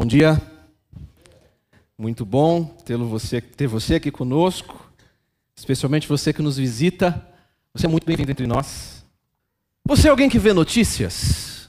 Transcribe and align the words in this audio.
Bom 0.00 0.06
dia. 0.06 0.40
Muito 1.98 2.24
bom 2.24 2.62
ter 2.84 2.96
você, 2.96 3.40
ter 3.40 3.66
você 3.66 3.96
aqui 3.96 4.12
conosco, 4.12 4.88
especialmente 5.56 6.06
você 6.06 6.32
que 6.32 6.40
nos 6.40 6.56
visita. 6.56 7.20
Você 7.74 7.86
é 7.86 7.88
muito 7.88 8.06
bem-vindo 8.06 8.30
entre 8.30 8.46
nós. 8.46 9.04
Você 9.84 10.06
é 10.06 10.10
alguém 10.12 10.30
que 10.30 10.38
vê 10.38 10.52
notícias? 10.52 11.68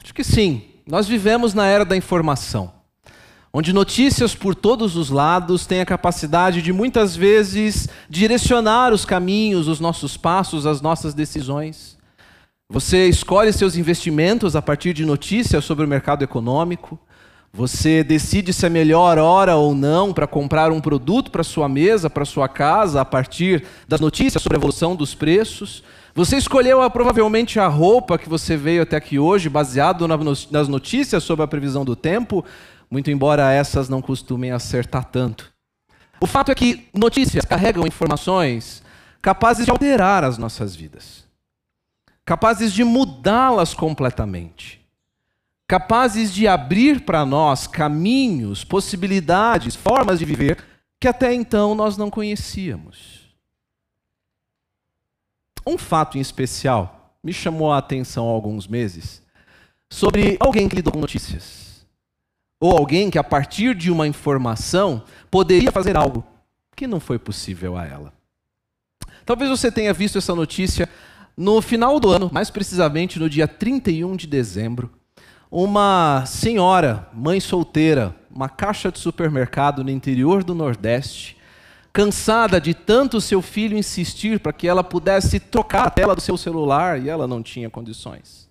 Acho 0.00 0.14
que 0.14 0.22
sim. 0.22 0.62
Nós 0.86 1.08
vivemos 1.08 1.54
na 1.54 1.66
era 1.66 1.84
da 1.84 1.96
informação, 1.96 2.72
onde 3.52 3.72
notícias 3.72 4.36
por 4.36 4.54
todos 4.54 4.94
os 4.94 5.10
lados 5.10 5.66
têm 5.66 5.80
a 5.80 5.86
capacidade 5.86 6.62
de 6.62 6.72
muitas 6.72 7.16
vezes 7.16 7.88
direcionar 8.08 8.92
os 8.92 9.04
caminhos, 9.04 9.66
os 9.66 9.80
nossos 9.80 10.16
passos, 10.16 10.66
as 10.66 10.80
nossas 10.80 11.14
decisões. 11.14 11.98
Você 12.72 13.08
escolhe 13.08 13.52
seus 13.52 13.74
investimentos 13.74 14.54
a 14.54 14.62
partir 14.62 14.92
de 14.92 15.04
notícias 15.04 15.64
sobre 15.64 15.84
o 15.84 15.88
mercado 15.88 16.22
econômico. 16.22 16.96
Você 17.52 18.04
decide 18.04 18.52
se 18.52 18.64
é 18.64 18.68
melhor 18.68 19.18
hora 19.18 19.56
ou 19.56 19.74
não 19.74 20.12
para 20.12 20.24
comprar 20.24 20.70
um 20.70 20.80
produto 20.80 21.32
para 21.32 21.42
sua 21.42 21.68
mesa, 21.68 22.08
para 22.08 22.24
sua 22.24 22.48
casa, 22.48 23.00
a 23.00 23.04
partir 23.04 23.64
das 23.88 23.98
notícias 23.98 24.40
sobre 24.40 24.56
a 24.56 24.60
evolução 24.60 24.94
dos 24.94 25.16
preços. 25.16 25.82
Você 26.14 26.36
escolheu 26.36 26.88
provavelmente 26.92 27.58
a 27.58 27.66
roupa 27.66 28.16
que 28.16 28.28
você 28.28 28.56
veio 28.56 28.82
até 28.82 28.96
aqui 28.96 29.18
hoje, 29.18 29.48
baseado 29.48 30.06
nas 30.06 30.68
notícias 30.68 31.24
sobre 31.24 31.44
a 31.44 31.48
previsão 31.48 31.84
do 31.84 31.96
tempo, 31.96 32.44
muito 32.88 33.10
embora 33.10 33.50
essas 33.50 33.88
não 33.88 34.00
costumem 34.00 34.52
acertar 34.52 35.06
tanto. 35.06 35.50
O 36.20 36.26
fato 36.26 36.52
é 36.52 36.54
que 36.54 36.86
notícias 36.94 37.44
carregam 37.44 37.84
informações 37.84 38.80
capazes 39.20 39.64
de 39.64 39.72
alterar 39.72 40.22
as 40.22 40.38
nossas 40.38 40.76
vidas 40.76 41.29
capazes 42.30 42.72
de 42.72 42.84
mudá-las 42.84 43.74
completamente, 43.74 44.80
capazes 45.66 46.32
de 46.32 46.46
abrir 46.46 47.00
para 47.00 47.26
nós 47.26 47.66
caminhos, 47.66 48.62
possibilidades, 48.62 49.74
formas 49.74 50.20
de 50.20 50.24
viver 50.24 50.64
que 51.00 51.08
até 51.08 51.34
então 51.34 51.74
nós 51.74 51.96
não 51.96 52.08
conhecíamos. 52.08 53.34
Um 55.66 55.76
fato 55.76 56.18
em 56.18 56.20
especial 56.20 57.16
me 57.20 57.32
chamou 57.32 57.72
a 57.72 57.78
atenção 57.78 58.28
há 58.28 58.30
alguns 58.30 58.68
meses 58.68 59.20
sobre 59.90 60.36
alguém 60.38 60.68
que 60.68 60.76
lidou 60.76 60.92
com 60.92 61.00
notícias. 61.00 61.84
Ou 62.60 62.78
alguém 62.78 63.10
que, 63.10 63.18
a 63.18 63.24
partir 63.24 63.74
de 63.74 63.90
uma 63.90 64.06
informação, 64.06 65.02
poderia 65.28 65.72
fazer 65.72 65.96
algo 65.96 66.24
que 66.76 66.86
não 66.86 67.00
foi 67.00 67.18
possível 67.18 67.76
a 67.76 67.84
ela. 67.84 68.12
Talvez 69.26 69.50
você 69.50 69.72
tenha 69.72 69.92
visto 69.92 70.16
essa 70.16 70.32
notícia 70.32 70.88
no 71.40 71.62
final 71.62 71.98
do 71.98 72.10
ano, 72.10 72.28
mais 72.30 72.50
precisamente 72.50 73.18
no 73.18 73.26
dia 73.26 73.48
31 73.48 74.14
de 74.14 74.26
dezembro, 74.26 74.90
uma 75.50 76.22
senhora, 76.26 77.08
mãe 77.14 77.40
solteira, 77.40 78.14
uma 78.30 78.46
caixa 78.46 78.92
de 78.92 78.98
supermercado 78.98 79.82
no 79.82 79.90
interior 79.90 80.44
do 80.44 80.54
Nordeste, 80.54 81.38
cansada 81.94 82.60
de 82.60 82.74
tanto 82.74 83.22
seu 83.22 83.40
filho 83.40 83.74
insistir 83.74 84.38
para 84.38 84.52
que 84.52 84.68
ela 84.68 84.84
pudesse 84.84 85.40
trocar 85.40 85.86
a 85.86 85.90
tela 85.90 86.14
do 86.14 86.20
seu 86.20 86.36
celular 86.36 87.00
e 87.00 87.08
ela 87.08 87.26
não 87.26 87.42
tinha 87.42 87.70
condições. 87.70 88.46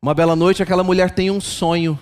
Uma 0.00 0.14
bela 0.14 0.36
noite, 0.36 0.62
aquela 0.62 0.84
mulher 0.84 1.10
tem 1.10 1.28
um 1.28 1.40
sonho. 1.40 1.98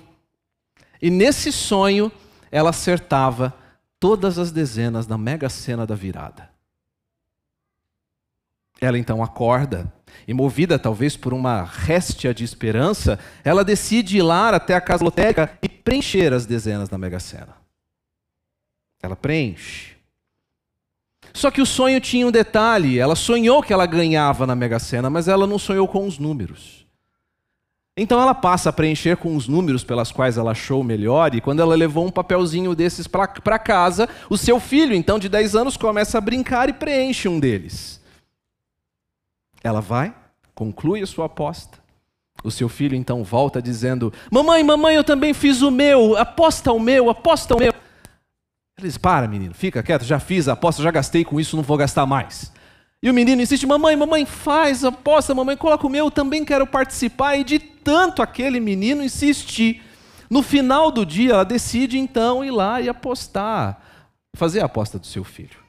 E 1.01 1.09
nesse 1.09 1.51
sonho, 1.51 2.13
ela 2.53 2.69
acertava 2.69 3.55
todas 3.98 4.39
as 4.39 4.53
dezenas 4.53 5.07
da 5.07 5.17
mega 5.17 5.48
cena 5.48 5.87
da 5.87 5.95
virada. 5.95 6.56
Ela 8.81 8.99
então 8.99 9.23
acorda 9.23 9.93
e, 10.27 10.35
movida 10.35 10.79
talvez 10.79 11.17
por 11.17 11.33
uma 11.33 11.63
réstia 11.63 12.35
de 12.35 12.45
esperança, 12.45 13.19
ela 13.45 13.65
decide 13.65 14.19
ir 14.19 14.23
lá 14.23 14.51
até 14.51 14.75
a 14.75 14.81
casa 14.81 15.05
lotérica 15.05 15.51
e 15.63 15.69
preencher 15.69 16.33
as 16.33 16.47
dezenas 16.47 16.89
da 16.89 16.99
Mega 16.99 17.21
Sena. 17.21 17.57
Ela 19.03 19.17
preenche. 19.17 19.97
Só 21.33 21.51
que 21.51 21.61
o 21.61 21.67
sonho 21.67 22.01
tinha 22.01 22.27
um 22.27 22.31
detalhe: 22.31 22.98
ela 22.98 23.15
sonhou 23.15 23.63
que 23.63 23.73
ela 23.73 23.86
ganhava 23.86 24.47
na 24.47 24.55
Mega 24.55 24.79
Sena, 24.79 25.11
mas 25.11 25.29
ela 25.29 25.47
não 25.47 25.59
sonhou 25.59 25.86
com 25.86 26.07
os 26.07 26.19
números. 26.19 26.86
Então 27.98 28.20
ela 28.20 28.35
passa 28.35 28.69
a 28.69 28.73
preencher 28.73 29.17
com 29.17 29.35
os 29.35 29.48
números 29.48 29.83
pelas 29.83 30.13
quais 30.13 30.36
ela 30.36 30.51
achou 30.51 30.85
melhor, 30.85 31.35
e 31.35 31.41
quando 31.41 31.61
ela 31.61 31.75
levou 31.75 32.07
um 32.07 32.11
papelzinho 32.11 32.75
desses 32.75 33.07
para 33.07 33.59
casa, 33.59 34.07
o 34.29 34.36
seu 34.36 34.61
filho, 34.61 34.95
então 34.95 35.19
de 35.19 35.31
10 35.31 35.57
anos, 35.57 35.77
começa 35.79 36.19
a 36.19 36.20
brincar 36.20 36.69
e 36.69 36.75
preenche 36.75 37.27
um 37.27 37.41
deles. 37.41 38.05
Ela 39.62 39.80
vai, 39.80 40.14
conclui 40.55 41.02
a 41.02 41.06
sua 41.06 41.27
aposta. 41.27 41.78
O 42.44 42.50
seu 42.50 42.68
filho 42.68 42.94
então 42.94 43.24
volta 43.24 43.61
dizendo: 43.61 44.12
Mamãe, 44.30 44.62
mamãe, 44.62 44.94
eu 44.94 45.05
também 45.05 45.33
fiz 45.33 45.62
o 45.62 45.70
meu, 45.70 46.17
aposta 46.17 46.72
o 46.72 46.78
meu, 46.78 47.11
aposta 47.11 47.55
o 47.55 47.58
meu. 47.58 47.72
Ela 47.72 48.86
diz: 48.86 48.98
Para, 48.98 49.27
menino, 49.27 49.55
fica 49.55 49.83
quieto, 49.83 50.05
já 50.05 50.20
fiz 50.20 50.48
a 50.48 50.52
aposta, 50.52 50.83
já 50.83 50.90
gastei 50.90 51.24
com 51.24 51.40
isso, 51.40 51.56
não 51.56 51.62
vou 51.62 51.77
gastar 51.77 52.06
mais. 52.06 52.52
E 53.02 53.11
o 53.11 53.14
menino 53.14 53.42
insiste: 53.42 53.67
Mamãe, 53.67 53.96
mamãe, 53.96 54.24
faz 54.27 54.84
a 54.84 54.89
aposta, 54.89 55.34
mamãe, 55.34 55.56
coloca 55.56 55.86
o 55.86 55.90
meu, 55.90 56.06
eu 56.06 56.11
também 56.11 56.44
quero 56.44 56.67
participar. 56.67 57.36
E 57.36 57.44
de 57.44 57.58
tanto 57.58 58.23
aquele 58.23 58.61
menino 58.61 59.02
insistir, 59.02 59.83
no 60.28 60.42
final 60.42 60.90
do 60.90 61.06
dia 61.06 61.33
ela 61.33 61.44
decide 61.44 61.98
então 61.98 62.44
ir 62.44 62.50
lá 62.50 62.80
e 62.80 62.88
apostar, 62.88 63.80
fazer 64.34 64.61
a 64.61 64.67
aposta 64.67 64.98
do 64.98 65.06
seu 65.06 65.24
filho. 65.24 65.66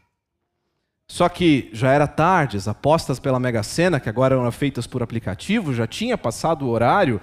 Só 1.09 1.29
que 1.29 1.69
já 1.71 1.91
era 1.91 2.05
tarde, 2.05 2.57
as 2.57 2.67
apostas 2.67 3.19
pela 3.19 3.39
Mega 3.39 3.63
Sena, 3.63 3.99
que 3.99 4.09
agora 4.09 4.35
eram 4.35 4.51
feitas 4.51 4.85
por 4.85 5.01
aplicativo, 5.01 5.73
já 5.73 5.87
tinha 5.87 6.17
passado 6.17 6.65
o 6.65 6.69
horário. 6.69 7.21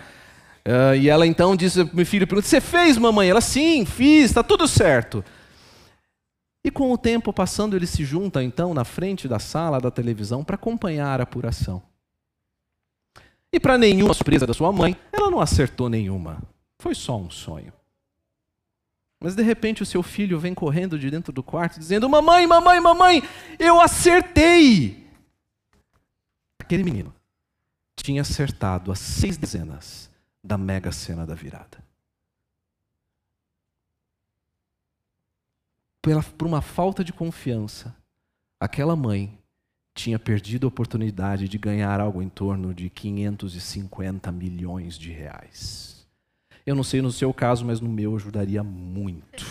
Uh, 0.66 0.96
e 0.96 1.10
ela 1.10 1.26
então 1.26 1.54
disse, 1.54 1.84
meu 1.92 2.06
filho 2.06 2.26
pergunta, 2.26 2.48
você 2.48 2.60
fez, 2.60 2.96
mamãe? 2.96 3.28
Ela, 3.28 3.42
sim, 3.42 3.84
fiz, 3.84 4.30
está 4.30 4.42
tudo 4.42 4.66
certo. 4.66 5.22
E 6.64 6.70
com 6.70 6.90
o 6.90 6.96
tempo 6.96 7.30
passando, 7.30 7.76
ele 7.76 7.86
se 7.86 8.02
junta 8.04 8.42
então 8.42 8.72
na 8.72 8.84
frente 8.84 9.28
da 9.28 9.38
sala 9.38 9.78
da 9.78 9.90
televisão 9.90 10.42
para 10.42 10.54
acompanhar 10.54 11.20
a 11.20 11.24
apuração. 11.24 11.82
E 13.52 13.60
para 13.60 13.76
nenhuma 13.76 14.14
surpresa 14.14 14.46
da 14.46 14.54
sua 14.54 14.72
mãe, 14.72 14.96
ela 15.12 15.30
não 15.30 15.40
acertou 15.40 15.90
nenhuma. 15.90 16.42
Foi 16.80 16.94
só 16.94 17.18
um 17.18 17.30
sonho. 17.30 17.73
Mas 19.24 19.34
de 19.34 19.42
repente 19.42 19.82
o 19.82 19.86
seu 19.86 20.02
filho 20.02 20.38
vem 20.38 20.52
correndo 20.52 20.98
de 20.98 21.10
dentro 21.10 21.32
do 21.32 21.42
quarto 21.42 21.78
dizendo: 21.78 22.06
Mamãe, 22.06 22.46
mamãe, 22.46 22.78
mamãe, 22.78 23.22
eu 23.58 23.80
acertei! 23.80 25.10
Aquele 26.60 26.84
menino 26.84 27.10
tinha 27.96 28.20
acertado 28.20 28.92
as 28.92 28.98
seis 28.98 29.38
dezenas 29.38 30.10
da 30.44 30.58
mega 30.58 30.92
cena 30.92 31.24
da 31.24 31.34
virada. 31.34 31.82
por 36.36 36.46
uma 36.46 36.60
falta 36.60 37.02
de 37.02 37.10
confiança, 37.10 37.96
aquela 38.60 38.94
mãe 38.94 39.38
tinha 39.94 40.18
perdido 40.18 40.66
a 40.66 40.68
oportunidade 40.68 41.48
de 41.48 41.56
ganhar 41.56 41.98
algo 41.98 42.20
em 42.20 42.28
torno 42.28 42.74
de 42.74 42.90
550 42.90 44.30
milhões 44.30 44.98
de 44.98 45.10
reais. 45.10 45.93
Eu 46.66 46.74
não 46.74 46.82
sei 46.82 47.02
no 47.02 47.12
seu 47.12 47.32
caso, 47.32 47.64
mas 47.64 47.80
no 47.80 47.88
meu 47.88 48.16
ajudaria 48.16 48.62
muito. 48.62 49.44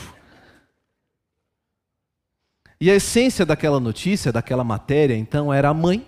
E 2.81 2.89
a 2.89 2.95
essência 2.95 3.45
daquela 3.45 3.79
notícia, 3.79 4.31
daquela 4.31 4.63
matéria, 4.63 5.15
então, 5.15 5.53
era 5.53 5.69
a 5.69 5.73
mãe 5.73 6.05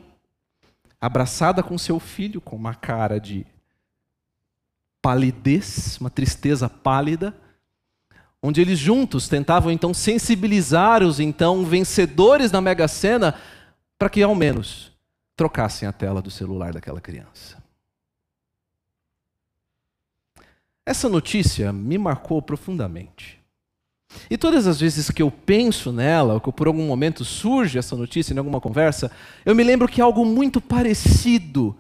abraçada 1.00 1.62
com 1.62 1.78
seu 1.78 2.00
filho, 2.00 2.42
com 2.42 2.56
uma 2.56 2.74
cara 2.74 3.20
de 3.20 3.46
palidez, 5.02 5.98
uma 6.02 6.10
tristeza 6.10 6.68
pálida, 6.68 7.36
onde 8.42 8.60
eles 8.60 8.80
juntos 8.80 9.28
tentavam 9.28 9.72
então 9.72 9.94
sensibilizar 9.94 11.04
os 11.04 11.20
então 11.20 11.64
vencedores 11.64 12.50
da 12.50 12.60
Mega 12.60 12.88
Sena 12.88 13.36
para 13.98 14.10
que 14.10 14.24
ao 14.24 14.34
menos 14.34 14.92
trocassem 15.36 15.88
a 15.88 15.92
tela 15.92 16.22
do 16.22 16.32
celular 16.32 16.74
daquela 16.74 17.00
criança. 17.00 17.64
Essa 20.86 21.10
notícia 21.10 21.74
me 21.74 21.98
marcou 21.98 22.42
profundamente. 22.42 23.40
E 24.30 24.38
todas 24.38 24.68
as 24.68 24.80
vezes 24.80 25.10
que 25.10 25.22
eu 25.22 25.32
penso 25.32 25.92
nela, 25.92 26.36
ou 26.36 26.42
que 26.42 26.52
por 26.52 26.68
algum 26.68 26.86
momento 26.86 27.26
surge 27.26 27.78
essa 27.78 27.96
notícia 27.96 28.34
em 28.34 28.38
alguma 28.38 28.62
conversa, 28.62 29.12
eu 29.44 29.56
me 29.56 29.64
lembro 29.64 29.88
que 29.88 30.00
algo 30.00 30.24
muito 30.24 30.62
parecido 30.62 31.76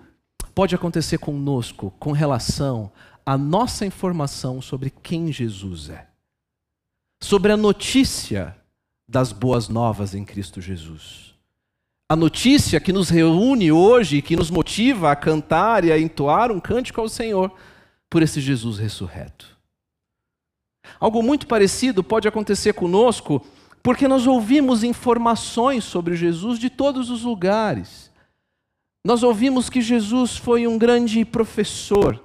pode 0.55 0.73
acontecer 0.73 1.17
conosco 1.19 1.93
com 1.99 2.11
relação 2.11 2.91
à 3.25 3.37
nossa 3.37 3.85
informação 3.85 4.61
sobre 4.61 4.89
quem 4.89 5.31
Jesus 5.31 5.89
é. 5.89 6.07
Sobre 7.21 7.51
a 7.51 7.57
notícia 7.57 8.55
das 9.07 9.31
boas 9.31 9.69
novas 9.69 10.15
em 10.15 10.25
Cristo 10.25 10.59
Jesus. 10.59 11.35
A 12.09 12.15
notícia 12.15 12.79
que 12.79 12.93
nos 12.93 13.09
reúne 13.09 13.71
hoje, 13.71 14.21
que 14.21 14.35
nos 14.35 14.49
motiva 14.49 15.11
a 15.11 15.15
cantar 15.15 15.83
e 15.83 15.91
a 15.91 15.99
entoar 15.99 16.51
um 16.51 16.59
cântico 16.59 17.01
ao 17.01 17.09
Senhor 17.09 17.51
por 18.09 18.21
esse 18.21 18.39
Jesus 18.39 18.77
ressurreto. 18.77 19.55
Algo 20.99 21.21
muito 21.21 21.47
parecido 21.47 22.03
pode 22.03 22.27
acontecer 22.27 22.73
conosco 22.73 23.45
porque 23.81 24.07
nós 24.07 24.25
ouvimos 24.25 24.83
informações 24.83 25.83
sobre 25.83 26.15
Jesus 26.15 26.57
de 26.57 26.69
todos 26.69 27.09
os 27.09 27.21
lugares. 27.21 28.11
Nós 29.05 29.21
ouvimos 29.21 29.69
que 29.69 29.81
Jesus 29.81 30.35
foi 30.35 30.65
um 30.65 30.77
grande 30.77 31.23
professor, 31.23 32.19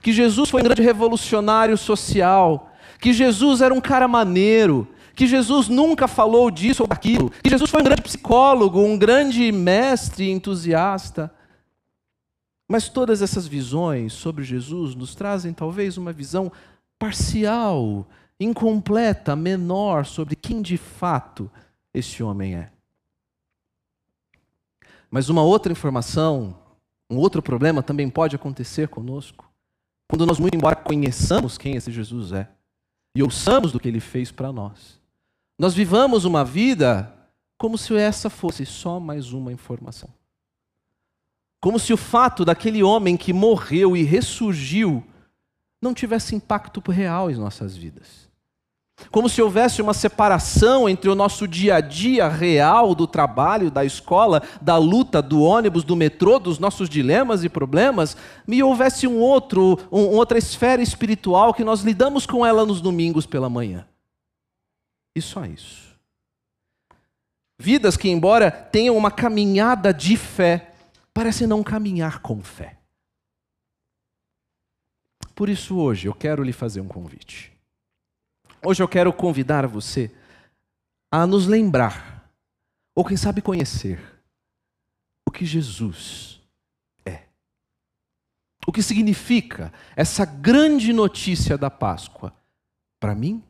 que 0.00 0.12
Jesus 0.12 0.48
foi 0.48 0.62
um 0.62 0.64
grande 0.64 0.80
revolucionário 0.80 1.76
social, 1.76 2.72
que 2.98 3.12
Jesus 3.12 3.60
era 3.60 3.74
um 3.74 3.80
cara 3.80 4.08
maneiro, 4.08 4.88
que 5.14 5.26
Jesus 5.26 5.68
nunca 5.68 6.08
falou 6.08 6.50
disso 6.50 6.84
ou 6.84 6.88
daquilo, 6.88 7.30
que 7.42 7.50
Jesus 7.50 7.70
foi 7.70 7.82
um 7.82 7.84
grande 7.84 8.00
psicólogo, 8.00 8.80
um 8.80 8.96
grande 8.96 9.52
mestre 9.52 10.30
entusiasta. 10.30 11.30
Mas 12.72 12.88
todas 12.88 13.20
essas 13.20 13.46
visões 13.46 14.14
sobre 14.14 14.42
Jesus 14.42 14.94
nos 14.94 15.14
trazem 15.14 15.52
talvez 15.52 15.98
uma 15.98 16.10
visão 16.10 16.50
parcial, 16.98 18.08
incompleta, 18.40 19.36
menor 19.36 20.06
sobre 20.06 20.34
quem 20.34 20.62
de 20.62 20.78
fato 20.78 21.50
esse 21.92 22.22
homem 22.22 22.54
é. 22.54 22.72
Mas 25.10 25.28
uma 25.28 25.42
outra 25.42 25.70
informação, 25.70 26.58
um 27.10 27.18
outro 27.18 27.42
problema 27.42 27.82
também 27.82 28.08
pode 28.08 28.36
acontecer 28.36 28.88
conosco. 28.88 29.52
Quando 30.08 30.24
nós, 30.24 30.38
muito 30.38 30.56
embora 30.56 30.74
conheçamos 30.74 31.58
quem 31.58 31.76
esse 31.76 31.92
Jesus 31.92 32.32
é 32.32 32.48
e 33.14 33.22
ouçamos 33.22 33.70
do 33.70 33.78
que 33.78 33.88
ele 33.88 34.00
fez 34.00 34.32
para 34.32 34.50
nós, 34.50 34.98
nós 35.58 35.74
vivamos 35.74 36.24
uma 36.24 36.42
vida 36.42 37.14
como 37.58 37.76
se 37.76 37.94
essa 37.94 38.30
fosse 38.30 38.64
só 38.64 38.98
mais 38.98 39.34
uma 39.34 39.52
informação. 39.52 40.08
Como 41.62 41.78
se 41.78 41.92
o 41.92 41.96
fato 41.96 42.44
daquele 42.44 42.82
homem 42.82 43.16
que 43.16 43.32
morreu 43.32 43.96
e 43.96 44.02
ressurgiu 44.02 45.00
não 45.80 45.94
tivesse 45.94 46.34
impacto 46.34 46.82
real 46.90 47.30
em 47.30 47.36
nossas 47.36 47.76
vidas. 47.76 48.28
Como 49.12 49.28
se 49.28 49.40
houvesse 49.40 49.80
uma 49.80 49.94
separação 49.94 50.88
entre 50.88 51.08
o 51.08 51.14
nosso 51.14 51.46
dia 51.46 51.76
a 51.76 51.80
dia 51.80 52.28
real 52.28 52.96
do 52.96 53.06
trabalho, 53.06 53.70
da 53.70 53.84
escola, 53.84 54.42
da 54.60 54.76
luta, 54.76 55.22
do 55.22 55.40
ônibus, 55.40 55.84
do 55.84 55.94
metrô, 55.94 56.40
dos 56.40 56.58
nossos 56.58 56.88
dilemas 56.88 57.44
e 57.44 57.48
problemas, 57.48 58.16
e 58.48 58.60
houvesse 58.60 59.06
um 59.06 59.20
outro, 59.20 59.78
um, 59.90 60.00
outra 60.08 60.38
esfera 60.38 60.82
espiritual 60.82 61.54
que 61.54 61.62
nós 61.62 61.82
lidamos 61.82 62.26
com 62.26 62.44
ela 62.44 62.66
nos 62.66 62.80
domingos 62.80 63.24
pela 63.24 63.48
manhã. 63.48 63.86
E 65.14 65.22
só 65.22 65.44
isso. 65.44 65.92
Vidas 67.56 67.96
que, 67.96 68.08
embora 68.08 68.50
tenham 68.50 68.96
uma 68.96 69.12
caminhada 69.12 69.94
de 69.94 70.16
fé, 70.16 70.71
parecem 71.14 71.46
não 71.46 71.62
caminhar 71.62 72.20
com 72.20 72.42
fé. 72.42 72.78
Por 75.34 75.48
isso, 75.48 75.76
hoje, 75.76 76.08
eu 76.08 76.14
quero 76.14 76.42
lhe 76.42 76.52
fazer 76.52 76.80
um 76.80 76.88
convite. 76.88 77.52
Hoje 78.64 78.82
eu 78.82 78.88
quero 78.88 79.12
convidar 79.12 79.66
você 79.66 80.10
a 81.10 81.26
nos 81.26 81.46
lembrar, 81.46 82.30
ou 82.94 83.04
quem 83.04 83.16
sabe 83.16 83.42
conhecer, 83.42 84.00
o 85.26 85.30
que 85.30 85.44
Jesus 85.44 86.40
é. 87.04 87.24
O 88.66 88.72
que 88.72 88.82
significa 88.82 89.72
essa 89.96 90.24
grande 90.24 90.92
notícia 90.92 91.58
da 91.58 91.70
Páscoa 91.70 92.32
para 93.00 93.14
mim 93.14 93.42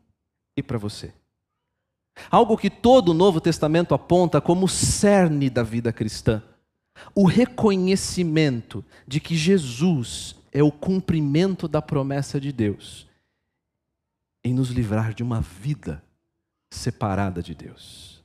e 0.56 0.62
para 0.62 0.78
você. 0.78 1.12
Algo 2.30 2.56
que 2.56 2.70
todo 2.70 3.10
o 3.10 3.14
Novo 3.14 3.40
Testamento 3.40 3.94
aponta 3.94 4.40
como 4.40 4.68
cerne 4.68 5.48
da 5.48 5.62
vida 5.62 5.92
cristã. 5.92 6.42
O 7.14 7.26
reconhecimento 7.26 8.84
de 9.06 9.20
que 9.20 9.36
Jesus 9.36 10.36
é 10.52 10.62
o 10.62 10.70
cumprimento 10.70 11.66
da 11.66 11.80
promessa 11.80 12.40
de 12.40 12.52
Deus 12.52 13.06
em 14.44 14.52
nos 14.52 14.70
livrar 14.70 15.14
de 15.14 15.22
uma 15.22 15.40
vida 15.40 16.02
separada 16.70 17.42
de 17.42 17.54
Deus. 17.54 18.22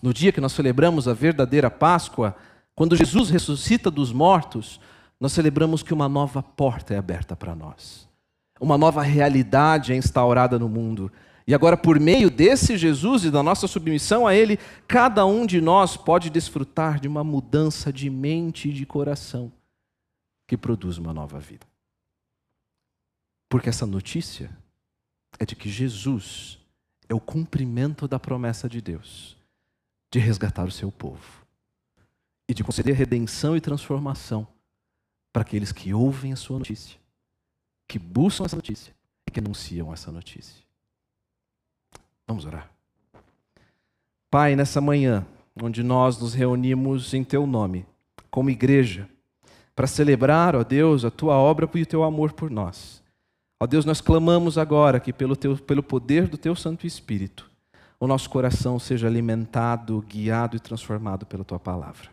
No 0.00 0.12
dia 0.12 0.30
que 0.30 0.40
nós 0.40 0.52
celebramos 0.52 1.08
a 1.08 1.14
verdadeira 1.14 1.70
Páscoa, 1.70 2.36
quando 2.74 2.96
Jesus 2.96 3.30
ressuscita 3.30 3.90
dos 3.90 4.12
mortos, 4.12 4.80
nós 5.18 5.32
celebramos 5.32 5.82
que 5.82 5.94
uma 5.94 6.08
nova 6.08 6.42
porta 6.42 6.94
é 6.94 6.98
aberta 6.98 7.34
para 7.34 7.54
nós. 7.54 8.08
Uma 8.60 8.78
nova 8.78 9.02
realidade 9.02 9.92
é 9.92 9.96
instaurada 9.96 10.58
no 10.58 10.68
mundo. 10.68 11.10
E 11.46 11.54
agora, 11.54 11.76
por 11.76 12.00
meio 12.00 12.30
desse 12.30 12.76
Jesus 12.76 13.24
e 13.24 13.30
da 13.30 13.42
nossa 13.42 13.66
submissão 13.66 14.26
a 14.26 14.34
Ele, 14.34 14.58
cada 14.88 15.26
um 15.26 15.44
de 15.44 15.60
nós 15.60 15.96
pode 15.96 16.30
desfrutar 16.30 16.98
de 16.98 17.06
uma 17.06 17.22
mudança 17.22 17.92
de 17.92 18.08
mente 18.08 18.70
e 18.70 18.72
de 18.72 18.86
coração 18.86 19.52
que 20.46 20.56
produz 20.56 20.96
uma 20.96 21.12
nova 21.12 21.38
vida. 21.38 21.66
Porque 23.48 23.68
essa 23.68 23.86
notícia 23.86 24.50
é 25.38 25.44
de 25.44 25.54
que 25.54 25.68
Jesus 25.68 26.58
é 27.08 27.14
o 27.14 27.20
cumprimento 27.20 28.08
da 28.08 28.18
promessa 28.18 28.68
de 28.68 28.80
Deus 28.80 29.36
de 30.10 30.18
resgatar 30.18 30.64
o 30.64 30.70
seu 30.70 30.90
povo 30.92 31.44
e 32.48 32.54
de 32.54 32.62
conceder 32.62 32.94
redenção 32.94 33.56
e 33.56 33.60
transformação 33.60 34.46
para 35.32 35.42
aqueles 35.42 35.72
que 35.72 35.92
ouvem 35.92 36.32
a 36.32 36.36
sua 36.36 36.58
notícia, 36.58 36.98
que 37.88 37.98
buscam 37.98 38.44
essa 38.44 38.54
notícia 38.54 38.94
e 39.26 39.30
que 39.30 39.40
anunciam 39.40 39.92
essa 39.92 40.12
notícia. 40.12 40.63
Vamos 42.26 42.44
orar. 42.44 42.70
Pai, 44.30 44.56
nessa 44.56 44.80
manhã, 44.80 45.26
onde 45.62 45.82
nós 45.82 46.18
nos 46.18 46.34
reunimos 46.34 47.14
em 47.14 47.22
Teu 47.22 47.46
nome, 47.46 47.86
como 48.30 48.50
igreja, 48.50 49.08
para 49.74 49.86
celebrar, 49.86 50.56
ó 50.56 50.64
Deus, 50.64 51.04
a 51.04 51.10
Tua 51.10 51.36
obra 51.36 51.68
e 51.74 51.82
o 51.82 51.86
Teu 51.86 52.02
amor 52.02 52.32
por 52.32 52.50
nós. 52.50 53.02
Ó 53.60 53.66
Deus, 53.66 53.84
nós 53.84 54.00
clamamos 54.00 54.58
agora 54.58 54.98
que 54.98 55.12
pelo, 55.12 55.36
teu, 55.36 55.56
pelo 55.56 55.82
poder 55.82 56.28
do 56.28 56.36
Teu 56.36 56.54
Santo 56.56 56.86
Espírito, 56.86 57.50
o 58.00 58.06
nosso 58.06 58.28
coração 58.28 58.78
seja 58.78 59.06
alimentado, 59.06 60.04
guiado 60.08 60.56
e 60.56 60.60
transformado 60.60 61.24
pela 61.24 61.44
Tua 61.44 61.58
palavra. 61.58 62.10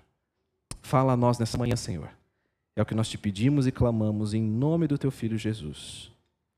Fala 0.81 1.13
a 1.13 1.17
nós 1.17 1.39
nessa 1.39 1.57
manhã, 1.57 1.75
Senhor. 1.75 2.09
É 2.75 2.81
o 2.81 2.85
que 2.85 2.95
nós 2.95 3.09
te 3.09 3.17
pedimos 3.17 3.67
e 3.67 3.71
clamamos 3.71 4.33
em 4.33 4.41
nome 4.41 4.87
do 4.87 4.97
Teu 4.97 5.11
Filho 5.11 5.37
Jesus. 5.37 6.11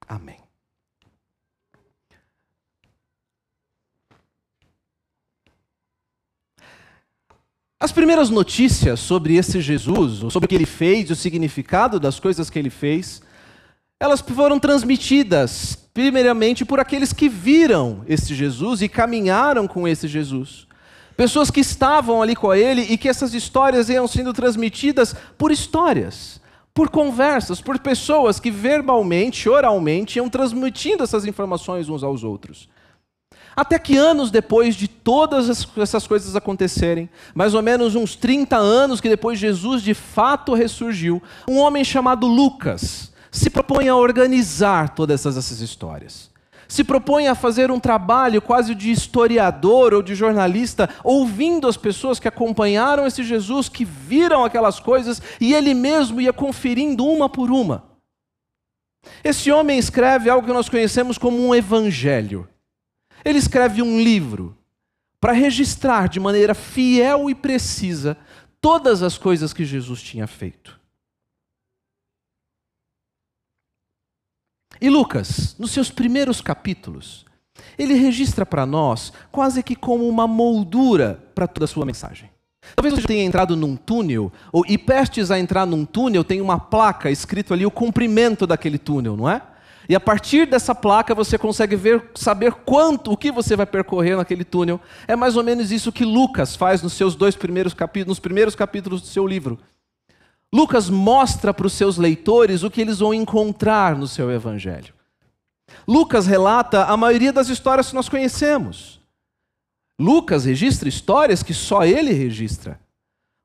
Amém. 0.07 0.42
As 7.83 7.91
primeiras 7.91 8.29
notícias 8.29 9.01
sobre 9.01 9.35
esse 9.35 9.59
Jesus, 9.59 10.31
sobre 10.31 10.45
o 10.45 10.47
que 10.47 10.55
ele 10.55 10.65
fez, 10.65 11.11
o 11.11 11.17
significado 11.17 11.99
das 11.99 12.17
coisas 12.17 12.49
que 12.49 12.57
ele 12.57 12.69
fez, 12.69 13.21
elas 13.99 14.21
foram 14.21 14.57
transmitidas 14.57 15.77
primeiramente 15.93 16.63
por 16.63 16.79
aqueles 16.79 17.11
que 17.11 17.27
viram 17.27 18.01
esse 18.07 18.33
Jesus 18.33 18.81
e 18.81 18.87
caminharam 18.87 19.67
com 19.67 19.85
esse 19.85 20.07
Jesus. 20.07 20.65
Pessoas 21.17 21.51
que 21.51 21.59
estavam 21.59 22.21
ali 22.21 22.37
com 22.37 22.53
ele 22.53 22.83
e 22.83 22.97
que 22.97 23.09
essas 23.09 23.33
histórias 23.33 23.89
iam 23.89 24.07
sendo 24.07 24.31
transmitidas 24.31 25.13
por 25.37 25.51
histórias, 25.51 26.39
por 26.73 26.89
conversas, 26.89 27.59
por 27.59 27.77
pessoas 27.79 28.39
que 28.39 28.49
verbalmente, 28.49 29.49
oralmente, 29.49 30.19
iam 30.19 30.29
transmitindo 30.29 31.03
essas 31.03 31.25
informações 31.25 31.89
uns 31.89 32.01
aos 32.01 32.23
outros. 32.23 32.69
Até 33.55 33.77
que 33.77 33.97
anos 33.97 34.31
depois 34.31 34.75
de 34.75 34.87
todas 34.87 35.67
essas 35.77 36.07
coisas 36.07 36.35
acontecerem, 36.35 37.09
mais 37.35 37.53
ou 37.53 37.61
menos 37.61 37.95
uns 37.95 38.15
30 38.15 38.57
anos 38.57 38.99
que 38.99 39.09
depois 39.09 39.37
Jesus 39.37 39.81
de 39.81 39.93
fato 39.93 40.53
ressurgiu, 40.53 41.21
um 41.47 41.59
homem 41.59 41.83
chamado 41.83 42.25
Lucas 42.27 43.11
se 43.31 43.49
propõe 43.49 43.89
a 43.89 43.95
organizar 43.95 44.89
todas 44.89 45.25
essas 45.25 45.59
histórias. 45.59 46.31
Se 46.67 46.83
propõe 46.83 47.27
a 47.27 47.35
fazer 47.35 47.71
um 47.71 47.79
trabalho 47.79 48.41
quase 48.41 48.73
de 48.73 48.91
historiador 48.91 49.93
ou 49.93 50.01
de 50.01 50.15
jornalista, 50.15 50.89
ouvindo 51.03 51.67
as 51.67 51.77
pessoas 51.77 52.19
que 52.19 52.27
acompanharam 52.27 53.05
esse 53.05 53.23
Jesus, 53.23 53.69
que 53.69 53.83
viram 53.83 54.45
aquelas 54.45 54.79
coisas, 54.79 55.21
e 55.39 55.53
ele 55.53 55.73
mesmo 55.73 56.21
ia 56.21 56.31
conferindo 56.31 57.05
uma 57.05 57.27
por 57.27 57.51
uma. 57.51 57.83
Esse 59.23 59.51
homem 59.51 59.77
escreve 59.77 60.29
algo 60.29 60.47
que 60.47 60.53
nós 60.53 60.69
conhecemos 60.69 61.17
como 61.17 61.37
um 61.37 61.53
evangelho. 61.53 62.47
Ele 63.23 63.37
escreve 63.37 63.81
um 63.81 63.99
livro 63.99 64.57
para 65.19 65.31
registrar 65.31 66.09
de 66.09 66.19
maneira 66.19 66.53
fiel 66.53 67.29
e 67.29 67.35
precisa 67.35 68.17
todas 68.59 69.01
as 69.01 69.17
coisas 69.17 69.53
que 69.53 69.63
Jesus 69.63 70.01
tinha 70.01 70.27
feito. 70.27 70.79
E 74.81 74.89
Lucas, 74.89 75.55
nos 75.57 75.71
seus 75.71 75.89
primeiros 75.89 76.41
capítulos, 76.41 77.25
ele 77.77 77.93
registra 77.93 78.45
para 78.45 78.65
nós 78.65 79.13
quase 79.31 79.63
que 79.63 79.75
como 79.75 80.07
uma 80.09 80.27
moldura 80.27 81.23
para 81.33 81.47
toda 81.47 81.65
a 81.65 81.67
sua 81.67 81.85
mensagem. 81.85 82.29
Talvez 82.75 82.93
você 82.93 83.07
tenha 83.07 83.23
entrado 83.23 83.55
num 83.55 83.75
túnel, 83.75 84.31
ou 84.51 84.65
e 84.67 84.77
prestes 84.77 85.31
a 85.31 85.39
entrar 85.39 85.65
num 85.65 85.85
túnel, 85.85 86.23
tem 86.23 86.41
uma 86.41 86.59
placa 86.59 87.11
escrito 87.11 87.53
ali 87.53 87.65
o 87.65 87.71
comprimento 87.71 88.47
daquele 88.47 88.77
túnel, 88.77 89.15
não 89.15 89.29
é? 89.29 89.41
E 89.87 89.95
a 89.95 89.99
partir 89.99 90.45
dessa 90.47 90.73
placa 90.73 91.13
você 91.13 91.37
consegue 91.37 91.75
ver, 91.75 92.03
saber 92.15 92.53
quanto, 92.53 93.11
o 93.11 93.17
que 93.17 93.31
você 93.31 93.55
vai 93.55 93.65
percorrer 93.65 94.15
naquele 94.15 94.43
túnel. 94.43 94.79
É 95.07 95.15
mais 95.15 95.35
ou 95.35 95.43
menos 95.43 95.71
isso 95.71 95.91
que 95.91 96.05
Lucas 96.05 96.55
faz 96.55 96.81
nos 96.81 96.93
seus 96.93 97.15
dois 97.15 97.35
primeiros 97.35 97.73
capítulos, 97.73 98.17
nos 98.17 98.19
primeiros 98.19 98.55
capítulos 98.55 99.01
do 99.01 99.07
seu 99.07 99.27
livro. 99.27 99.59
Lucas 100.53 100.89
mostra 100.89 101.53
para 101.53 101.67
os 101.67 101.73
seus 101.73 101.97
leitores 101.97 102.63
o 102.63 102.69
que 102.69 102.79
eles 102.79 102.99
vão 102.99 103.13
encontrar 103.13 103.95
no 103.95 104.07
seu 104.07 104.31
evangelho. 104.31 104.93
Lucas 105.87 106.27
relata 106.27 106.85
a 106.85 106.95
maioria 106.95 107.33
das 107.33 107.49
histórias 107.49 107.89
que 107.89 107.95
nós 107.95 108.07
conhecemos. 108.07 109.01
Lucas 109.99 110.45
registra 110.45 110.87
histórias 110.87 111.43
que 111.43 111.53
só 111.53 111.83
ele 111.83 112.13
registra. 112.13 112.79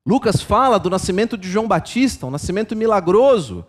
Lucas 0.06 0.42
fala 0.42 0.78
do 0.78 0.90
nascimento 0.90 1.36
de 1.36 1.50
João 1.50 1.68
Batista, 1.68 2.26
um 2.26 2.30
nascimento 2.30 2.74
milagroso, 2.76 3.66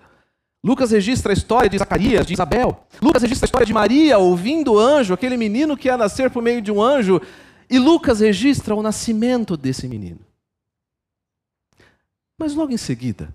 Lucas 0.63 0.91
registra 0.91 1.31
a 1.31 1.33
história 1.33 1.69
de 1.69 1.77
Zacarias, 1.77 2.25
de 2.25 2.33
Isabel. 2.33 2.85
Lucas 3.01 3.21
registra 3.21 3.45
a 3.45 3.47
história 3.47 3.65
de 3.65 3.73
Maria 3.73 4.17
ouvindo 4.17 4.73
o 4.73 4.79
anjo, 4.79 5.13
aquele 5.13 5.37
menino 5.37 5.77
que 5.77 5.87
ia 5.87 5.97
nascer 5.97 6.29
por 6.29 6.43
meio 6.43 6.61
de 6.61 6.71
um 6.71 6.81
anjo. 6.81 7.21
E 7.69 7.79
Lucas 7.79 8.19
registra 8.19 8.75
o 8.75 8.81
nascimento 8.81 9.55
desse 9.55 9.87
menino. 9.87 10.19
Mas 12.37 12.53
logo 12.53 12.73
em 12.73 12.77
seguida, 12.77 13.33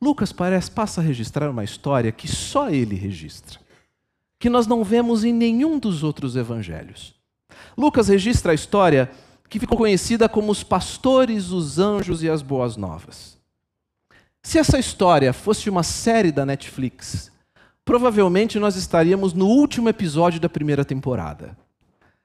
Lucas 0.00 0.32
parece, 0.32 0.70
passa 0.70 1.00
a 1.00 1.04
registrar 1.04 1.50
uma 1.50 1.64
história 1.64 2.12
que 2.12 2.28
só 2.28 2.68
ele 2.68 2.94
registra, 2.94 3.58
que 4.38 4.50
nós 4.50 4.66
não 4.66 4.84
vemos 4.84 5.24
em 5.24 5.32
nenhum 5.32 5.78
dos 5.78 6.02
outros 6.02 6.36
evangelhos. 6.36 7.14
Lucas 7.76 8.08
registra 8.08 8.52
a 8.52 8.54
história 8.54 9.10
que 9.48 9.58
ficou 9.58 9.78
conhecida 9.78 10.28
como 10.28 10.52
os 10.52 10.62
pastores, 10.62 11.50
os 11.50 11.78
anjos 11.78 12.22
e 12.22 12.28
as 12.28 12.42
boas 12.42 12.76
novas. 12.76 13.38
Se 14.44 14.58
essa 14.58 14.78
história 14.78 15.32
fosse 15.32 15.70
uma 15.70 15.82
série 15.82 16.30
da 16.30 16.44
Netflix, 16.44 17.32
provavelmente 17.82 18.58
nós 18.58 18.76
estaríamos 18.76 19.32
no 19.32 19.46
último 19.46 19.88
episódio 19.88 20.38
da 20.38 20.50
primeira 20.50 20.84
temporada. 20.84 21.56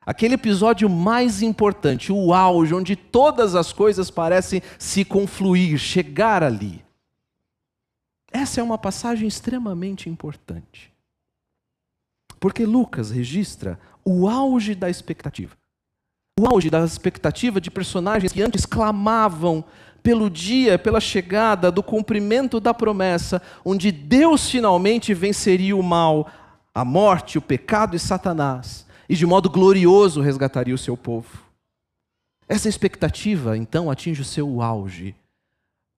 Aquele 0.06 0.34
episódio 0.34 0.90
mais 0.90 1.42
importante, 1.42 2.12
o 2.12 2.34
auge, 2.34 2.74
onde 2.74 2.96
todas 2.96 3.56
as 3.56 3.72
coisas 3.72 4.12
parecem 4.12 4.62
se 4.78 5.06
confluir, 5.06 5.78
chegar 5.78 6.44
ali. 6.44 6.84
Essa 8.32 8.60
é 8.60 8.64
uma 8.64 8.78
passagem 8.78 9.28
extremamente 9.28 10.10
importante. 10.10 10.92
Porque 12.38 12.66
Lucas 12.66 13.12
registra 13.12 13.80
o 14.04 14.28
auge 14.28 14.76
da 14.76 14.90
expectativa. 14.90 15.56
O 16.38 16.48
auge 16.48 16.70
da 16.70 16.84
expectativa 16.84 17.62
de 17.62 17.72
personagens 17.72 18.32
que 18.32 18.42
antes 18.42 18.66
clamavam 18.66 19.64
pelo 20.02 20.30
dia, 20.30 20.80
pela 20.80 21.00
chegada 21.00 21.72
do 21.72 21.84
cumprimento 21.84 22.60
da 22.60 22.74
promessa, 22.74 23.42
onde 23.64 23.92
Deus 23.92 24.50
finalmente 24.50 25.14
venceria 25.14 25.76
o 25.76 25.84
mal, 25.84 26.30
a 26.74 26.86
morte, 26.86 27.38
o 27.38 27.42
pecado 27.42 27.96
e 27.96 28.00
Satanás, 28.00 28.86
e 29.08 29.16
de 29.16 29.26
modo 29.26 29.50
glorioso 29.50 30.22
resgataria 30.22 30.74
o 30.74 30.78
seu 30.78 30.96
povo. 30.96 31.44
Essa 32.48 32.70
expectativa, 32.70 33.58
então, 33.58 33.92
atinge 33.92 34.22
o 34.22 34.26
seu 34.26 34.62
auge 34.62 35.16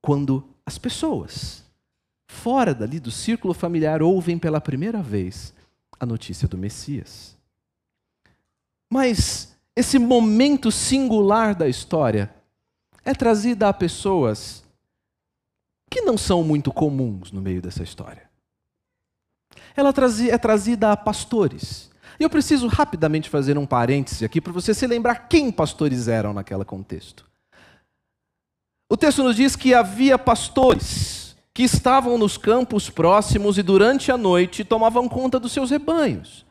quando 0.01 0.43
as 0.65 0.77
pessoas, 0.77 1.63
fora 2.27 2.73
dali 2.73 2.99
do 2.99 3.11
círculo 3.11 3.53
familiar, 3.53 4.01
ouvem 4.01 4.37
pela 4.37 4.59
primeira 4.59 5.01
vez 5.01 5.53
a 5.99 6.05
notícia 6.05 6.47
do 6.47 6.57
Messias. 6.57 7.37
Mas 8.91 9.55
esse 9.75 9.97
momento 9.97 10.71
singular 10.71 11.55
da 11.55 11.67
história 11.67 12.33
é 13.03 13.13
trazida 13.13 13.67
a 13.67 13.73
pessoas 13.73 14.63
que 15.89 16.01
não 16.01 16.17
são 16.17 16.43
muito 16.43 16.71
comuns 16.71 17.31
no 17.31 17.41
meio 17.41 17.61
dessa 17.61 17.83
história. 17.83 18.29
Ela 19.75 19.93
é 20.29 20.37
trazida 20.37 20.91
a 20.91 20.97
pastores. 20.97 21.91
E 22.19 22.23
eu 22.23 22.29
preciso 22.29 22.67
rapidamente 22.67 23.29
fazer 23.29 23.57
um 23.57 23.65
parêntese 23.65 24.23
aqui 24.23 24.39
para 24.39 24.53
você 24.53 24.73
se 24.73 24.85
lembrar 24.85 25.27
quem 25.27 25.51
pastores 25.51 26.07
eram 26.07 26.33
naquele 26.33 26.63
contexto. 26.63 27.29
O 28.89 28.97
texto 28.97 29.23
nos 29.23 29.35
diz 29.35 29.55
que 29.55 29.73
havia 29.73 30.19
pastores 30.19 31.35
que 31.53 31.63
estavam 31.63 32.17
nos 32.17 32.37
campos 32.37 32.89
próximos 32.89 33.57
e 33.57 33.63
durante 33.63 34.11
a 34.11 34.17
noite 34.17 34.63
tomavam 34.63 35.07
conta 35.07 35.39
dos 35.39 35.51
seus 35.51 35.69
rebanhos. 35.69 36.45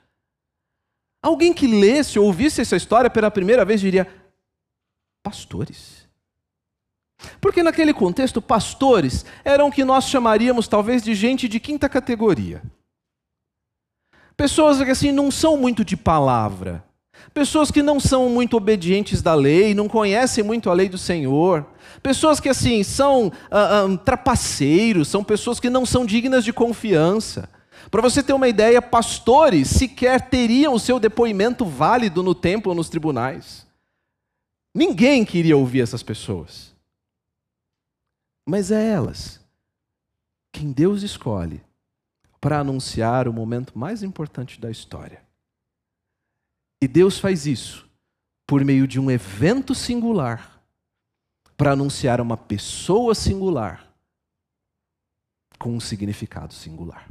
Alguém 1.23 1.52
que 1.52 1.66
lesse 1.66 2.19
ou 2.19 2.26
ouvisse 2.26 2.61
essa 2.61 2.76
história 2.76 3.11
pela 3.11 3.30
primeira 3.30 3.64
vez 3.64 3.80
diria: 3.80 4.07
pastores. 5.23 6.00
Porque 7.41 7.62
naquele 7.62 7.93
contexto, 7.93 8.41
pastores 8.41 9.25
eram 9.45 9.69
o 9.69 9.73
que 9.73 9.85
nós 9.85 10.05
chamaríamos 10.05 10.69
talvez 10.69 11.03
de 11.03 11.15
gente 11.15 11.49
de 11.49 11.61
quinta 11.61 11.89
categoria. 11.89 12.62
Pessoas 14.37 14.83
que 14.83 14.91
assim 14.91 15.12
não 15.12 15.31
são 15.31 15.57
muito 15.57 15.85
de 15.85 15.97
palavra. 15.97 16.85
Pessoas 17.35 17.71
que 17.71 17.83
não 17.83 18.00
são 18.00 18.29
muito 18.29 18.57
obedientes 18.57 19.23
da 19.23 19.35
lei, 19.35 19.75
não 19.75 19.87
conhecem 19.87 20.43
muito 20.43 20.71
a 20.71 20.73
lei 20.73 20.89
do 20.89 20.99
Senhor. 20.99 21.67
Pessoas 22.03 22.41
que 22.41 22.49
assim 22.49 22.83
são 22.83 23.31
ah, 23.50 23.85
ah, 23.85 23.99
trapaceiros, 23.99 25.09
são 25.09 25.23
pessoas 25.23 25.61
que 25.61 25.71
não 25.71 25.85
são 25.85 26.07
dignas 26.07 26.45
de 26.45 26.53
confiança. 26.53 27.49
Para 27.91 28.03
você 28.03 28.23
ter 28.23 28.33
uma 28.33 28.49
ideia, 28.49 28.81
pastores 28.81 29.69
sequer 29.69 30.29
teriam 30.29 30.75
o 30.75 30.81
seu 30.81 30.99
depoimento 30.99 31.65
válido 31.65 32.23
no 32.23 32.35
templo 32.35 32.71
ou 32.71 32.77
nos 32.77 32.89
tribunais. 32.89 33.67
Ninguém 34.75 35.25
queria 35.25 35.57
ouvir 35.57 35.83
essas 35.83 36.03
pessoas. 36.03 36.70
Mas 38.50 38.73
é 38.73 38.85
elas 38.85 39.40
quem 40.52 40.73
Deus 40.73 41.04
escolhe 41.04 41.62
para 42.40 42.59
anunciar 42.59 43.28
o 43.28 43.33
momento 43.33 43.78
mais 43.78 44.02
importante 44.02 44.61
da 44.61 44.69
história. 44.69 45.23
E 46.83 46.88
Deus 46.88 47.16
faz 47.16 47.47
isso 47.47 47.88
por 48.49 48.64
meio 48.64 48.88
de 48.88 48.99
um 48.99 49.09
evento 49.09 49.73
singular 49.73 50.61
para 51.57 51.75
anunciar 51.75 52.21
uma 52.21 52.37
pessoa 52.37 53.14
singular 53.14 53.87
com 55.57 55.76
um 55.76 55.78
significado 55.78 56.52
singular. 56.52 57.09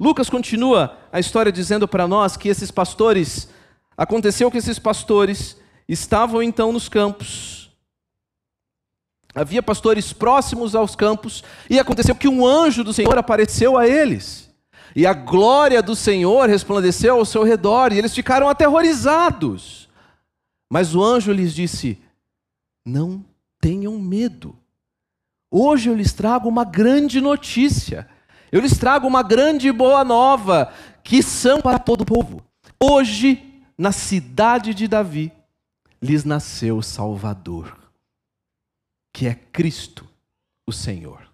Lucas 0.00 0.28
continua 0.28 0.98
a 1.12 1.20
história 1.20 1.52
dizendo 1.52 1.86
para 1.86 2.08
nós 2.08 2.36
que 2.36 2.48
esses 2.48 2.72
pastores, 2.72 3.50
aconteceu 3.96 4.50
que 4.50 4.58
esses 4.58 4.80
pastores 4.80 5.56
estavam 5.86 6.42
então 6.42 6.72
nos 6.72 6.88
campos. 6.88 7.59
Havia 9.34 9.62
pastores 9.62 10.12
próximos 10.12 10.74
aos 10.74 10.96
campos 10.96 11.44
e 11.68 11.78
aconteceu 11.78 12.14
que 12.14 12.28
um 12.28 12.46
anjo 12.46 12.82
do 12.82 12.92
Senhor 12.92 13.16
apareceu 13.16 13.76
a 13.76 13.86
eles. 13.86 14.50
E 14.94 15.06
a 15.06 15.12
glória 15.12 15.82
do 15.82 15.94
Senhor 15.94 16.48
resplandeceu 16.48 17.16
ao 17.16 17.24
seu 17.24 17.44
redor 17.44 17.92
e 17.92 17.98
eles 17.98 18.14
ficaram 18.14 18.48
aterrorizados. 18.48 19.88
Mas 20.68 20.94
o 20.94 21.02
anjo 21.02 21.32
lhes 21.32 21.54
disse: 21.54 21.98
Não 22.84 23.24
tenham 23.60 23.98
medo. 23.98 24.56
Hoje 25.50 25.90
eu 25.90 25.94
lhes 25.94 26.12
trago 26.12 26.48
uma 26.48 26.64
grande 26.64 27.20
notícia 27.20 28.08
eu 28.52 28.60
lhes 28.60 28.76
trago 28.76 29.06
uma 29.06 29.22
grande 29.22 29.70
boa 29.70 30.04
nova, 30.04 30.72
que 31.04 31.22
são 31.22 31.60
para 31.60 31.78
todo 31.78 32.00
o 32.00 32.06
povo. 32.06 32.42
Hoje, 32.82 33.62
na 33.78 33.92
cidade 33.92 34.74
de 34.74 34.88
Davi, 34.88 35.32
lhes 36.02 36.24
nasceu 36.24 36.78
o 36.78 36.82
Salvador, 36.82 37.76
que 39.12 39.26
é 39.26 39.34
Cristo, 39.34 40.08
o 40.66 40.72
Senhor. 40.72 41.28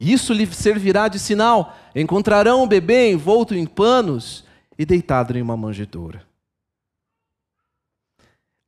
Isso 0.00 0.32
lhe 0.32 0.46
servirá 0.46 1.08
de 1.08 1.18
sinal: 1.18 1.76
encontrarão 1.94 2.62
o 2.62 2.66
bebê 2.66 3.10
envolto 3.10 3.54
em 3.54 3.66
panos 3.66 4.44
e 4.78 4.86
deitado 4.86 5.36
em 5.36 5.42
uma 5.42 5.56
manjedoura. 5.56 6.26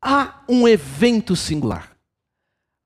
Há 0.03 0.43
um 0.49 0.67
evento 0.67 1.37
singular. 1.37 1.97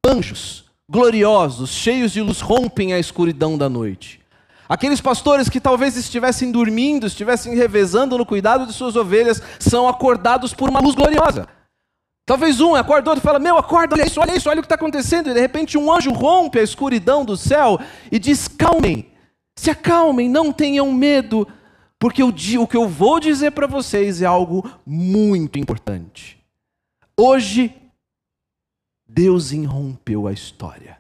Anjos 0.07 0.65
gloriosos, 0.89 1.71
cheios 1.71 2.13
de 2.13 2.21
luz, 2.21 2.41
rompem 2.41 2.93
a 2.93 2.99
escuridão 2.99 3.57
da 3.57 3.69
noite. 3.69 4.21
Aqueles 4.69 5.01
pastores 5.01 5.49
que 5.49 5.61
talvez 5.61 5.97
estivessem 5.97 6.51
dormindo, 6.51 7.07
estivessem 7.07 7.55
revezando 7.55 8.17
no 8.17 8.25
cuidado 8.25 8.67
de 8.67 8.73
suas 8.73 8.97
ovelhas, 8.97 9.43
são 9.59 9.89
acordados 9.89 10.55
por 10.55 10.69
uma 10.69 10.81
luz 10.81 10.95
gloriosa. 10.95 11.47
Talvez 12.27 12.61
um 12.61 12.75
acordou 12.75 13.15
e 13.15 13.21
fala: 13.21 13.39
Meu, 13.39 13.59
acorda, 13.59 13.95
olha 13.95 14.07
isso, 14.07 14.21
olha 14.21 14.37
isso, 14.37 14.49
olha 14.49 14.61
o 14.61 14.63
que 14.63 14.67
está 14.67 14.77
acontecendo. 14.77 15.31
E 15.31 15.35
de 15.35 15.41
repente 15.41 15.77
um 15.77 15.93
anjo 15.93 16.11
rompe 16.11 16.59
a 16.59 16.63
escuridão 16.63 17.25
do 17.25 17.37
céu 17.37 17.79
e 18.11 18.19
diz: 18.19 18.49
Calmem, 18.49 19.11
se 19.55 19.71
acalmem, 19.71 20.29
não 20.29 20.53
tenham 20.53 20.91
medo, 20.93 21.47
porque 21.99 22.23
o, 22.23 22.29
o 22.29 22.67
que 22.67 22.77
eu 22.77 22.89
vou 22.89 23.21
dizer 23.21 23.53
para 23.53 23.67
vocês 23.67 24.23
é 24.23 24.27
algo 24.27 24.69
muito 24.87 25.59
importante. 25.59 26.43
Hoje, 27.17 27.75
Deus 29.07 29.53
irrompeu 29.53 30.27
a 30.27 30.33
história. 30.33 30.99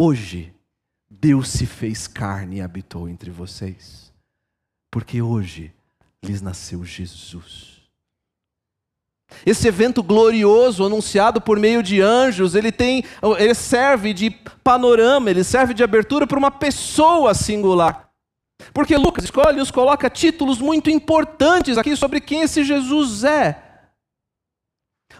Hoje, 0.00 0.52
Deus 1.08 1.50
se 1.50 1.66
fez 1.66 2.06
carne 2.06 2.56
e 2.56 2.60
habitou 2.60 3.08
entre 3.08 3.30
vocês, 3.30 4.12
porque 4.90 5.22
hoje 5.22 5.72
lhes 6.22 6.42
nasceu 6.42 6.84
Jesus. 6.84 7.75
Esse 9.44 9.68
evento 9.68 10.02
glorioso 10.02 10.84
anunciado 10.84 11.40
por 11.40 11.58
meio 11.58 11.82
de 11.82 12.00
anjos, 12.00 12.54
ele 12.54 12.70
tem, 12.70 13.04
ele 13.38 13.54
serve 13.54 14.12
de 14.12 14.30
panorama, 14.30 15.30
ele 15.30 15.44
serve 15.44 15.74
de 15.74 15.82
abertura 15.82 16.26
para 16.26 16.38
uma 16.38 16.50
pessoa 16.50 17.34
singular. 17.34 18.08
Porque 18.72 18.96
Lucas 18.96 19.24
escolhe 19.24 19.56
e 19.56 19.60
nos 19.60 19.70
coloca 19.70 20.08
títulos 20.08 20.58
muito 20.58 20.88
importantes 20.90 21.76
aqui 21.76 21.96
sobre 21.96 22.20
quem 22.20 22.42
esse 22.42 22.64
Jesus 22.64 23.24
é. 23.24 23.62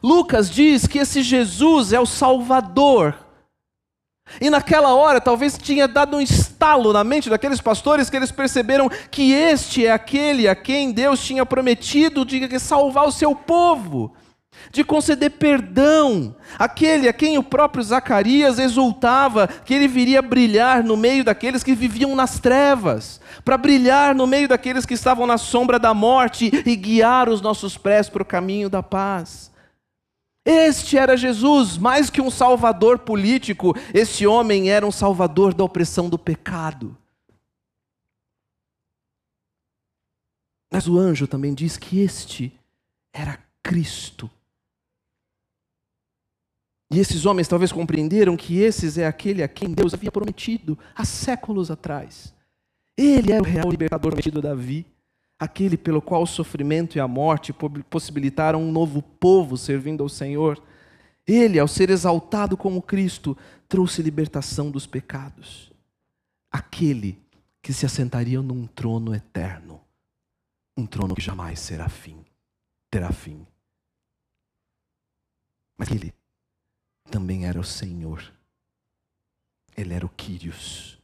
Lucas 0.02 0.50
diz 0.50 0.86
que 0.86 0.98
esse 0.98 1.22
Jesus 1.22 1.92
é 1.92 2.00
o 2.00 2.06
Salvador 2.06 3.25
e 4.40 4.50
naquela 4.50 4.94
hora, 4.94 5.20
talvez 5.20 5.56
tinha 5.56 5.88
dado 5.88 6.16
um 6.16 6.20
estalo 6.20 6.92
na 6.92 7.04
mente 7.04 7.30
daqueles 7.30 7.60
pastores 7.60 8.10
que 8.10 8.16
eles 8.16 8.32
perceberam 8.32 8.90
que 9.10 9.32
este 9.32 9.86
é 9.86 9.92
aquele 9.92 10.48
a 10.48 10.54
quem 10.54 10.92
Deus 10.92 11.24
tinha 11.24 11.46
prometido 11.46 12.24
de 12.24 12.58
salvar 12.58 13.06
o 13.06 13.12
seu 13.12 13.34
povo. 13.34 14.14
de 14.72 14.82
conceder 14.82 15.30
perdão, 15.32 16.34
aquele 16.58 17.08
a 17.08 17.12
quem 17.12 17.38
o 17.38 17.42
próprio 17.42 17.84
Zacarias 17.84 18.58
exultava 18.58 19.46
que 19.46 19.74
ele 19.74 19.86
viria 19.86 20.22
brilhar 20.22 20.82
no 20.82 20.96
meio 20.96 21.22
daqueles 21.22 21.62
que 21.62 21.74
viviam 21.74 22.16
nas 22.16 22.38
trevas, 22.38 23.20
para 23.44 23.58
brilhar 23.58 24.14
no 24.14 24.26
meio 24.26 24.48
daqueles 24.48 24.86
que 24.86 24.94
estavam 24.94 25.26
na 25.26 25.38
sombra 25.38 25.78
da 25.78 25.92
morte 25.92 26.50
e 26.64 26.74
guiar 26.74 27.28
os 27.28 27.40
nossos 27.40 27.76
pés 27.76 28.08
para 28.08 28.22
o 28.22 28.26
caminho 28.26 28.68
da 28.68 28.82
paz. 28.82 29.50
Este 30.48 30.96
era 30.96 31.16
Jesus, 31.16 31.76
mais 31.76 32.08
que 32.08 32.20
um 32.20 32.30
salvador 32.30 33.00
político, 33.00 33.74
esse 33.92 34.24
homem 34.28 34.70
era 34.70 34.86
um 34.86 34.92
salvador 34.92 35.52
da 35.52 35.64
opressão 35.64 36.08
do 36.08 36.16
pecado. 36.16 36.96
Mas 40.70 40.86
o 40.86 40.96
anjo 40.96 41.26
também 41.26 41.52
diz 41.52 41.76
que 41.76 41.98
este 41.98 42.52
era 43.12 43.42
Cristo. 43.60 44.30
E 46.92 47.00
esses 47.00 47.26
homens 47.26 47.48
talvez 47.48 47.72
compreenderam 47.72 48.36
que 48.36 48.60
esses 48.60 48.96
é 48.96 49.04
aquele 49.04 49.42
a 49.42 49.48
quem 49.48 49.72
Deus 49.72 49.94
havia 49.94 50.12
prometido 50.12 50.78
há 50.94 51.04
séculos 51.04 51.72
atrás. 51.72 52.32
Ele 52.96 53.32
era 53.32 53.42
o 53.42 53.46
real 53.46 53.68
libertador 53.68 54.12
prometido 54.12 54.40
Davi, 54.40 54.86
aquele 55.38 55.76
pelo 55.76 56.00
qual 56.00 56.22
o 56.22 56.26
sofrimento 56.26 56.96
e 56.96 57.00
a 57.00 57.08
morte 57.08 57.54
possibilitaram 57.90 58.62
um 58.62 58.72
novo 58.72 59.02
povo 59.02 59.56
servindo 59.56 60.02
ao 60.02 60.08
Senhor. 60.08 60.62
Ele, 61.26 61.58
ao 61.58 61.68
ser 61.68 61.90
exaltado 61.90 62.56
como 62.56 62.80
Cristo, 62.80 63.36
trouxe 63.68 64.02
libertação 64.02 64.70
dos 64.70 64.86
pecados. 64.86 65.72
Aquele 66.50 67.20
que 67.60 67.72
se 67.72 67.84
assentaria 67.84 68.40
num 68.40 68.66
trono 68.66 69.14
eterno, 69.14 69.80
um 70.76 70.86
trono 70.86 71.14
que 71.14 71.22
jamais 71.22 71.58
será 71.58 71.88
fim, 71.88 72.24
terá 72.90 73.12
fim. 73.12 73.46
Mas 75.76 75.90
ele 75.90 76.14
também 77.10 77.46
era 77.46 77.60
o 77.60 77.64
Senhor. 77.64 78.32
Ele 79.76 79.92
era 79.92 80.06
o 80.06 80.08
Quírios. 80.08 80.98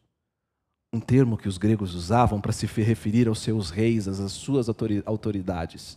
Um 0.93 1.01
termo 1.01 1.39
que 1.39 1.49
os 1.49 1.57
gregos 1.57 1.95
usavam 1.95 2.41
para 2.41 2.53
se 2.53 2.67
referir 2.67 3.27
aos 3.27 3.41
seus 3.41 3.71
reis, 3.71 4.07
às 4.07 4.33
suas 4.33 4.67
autoridades. 5.07 5.97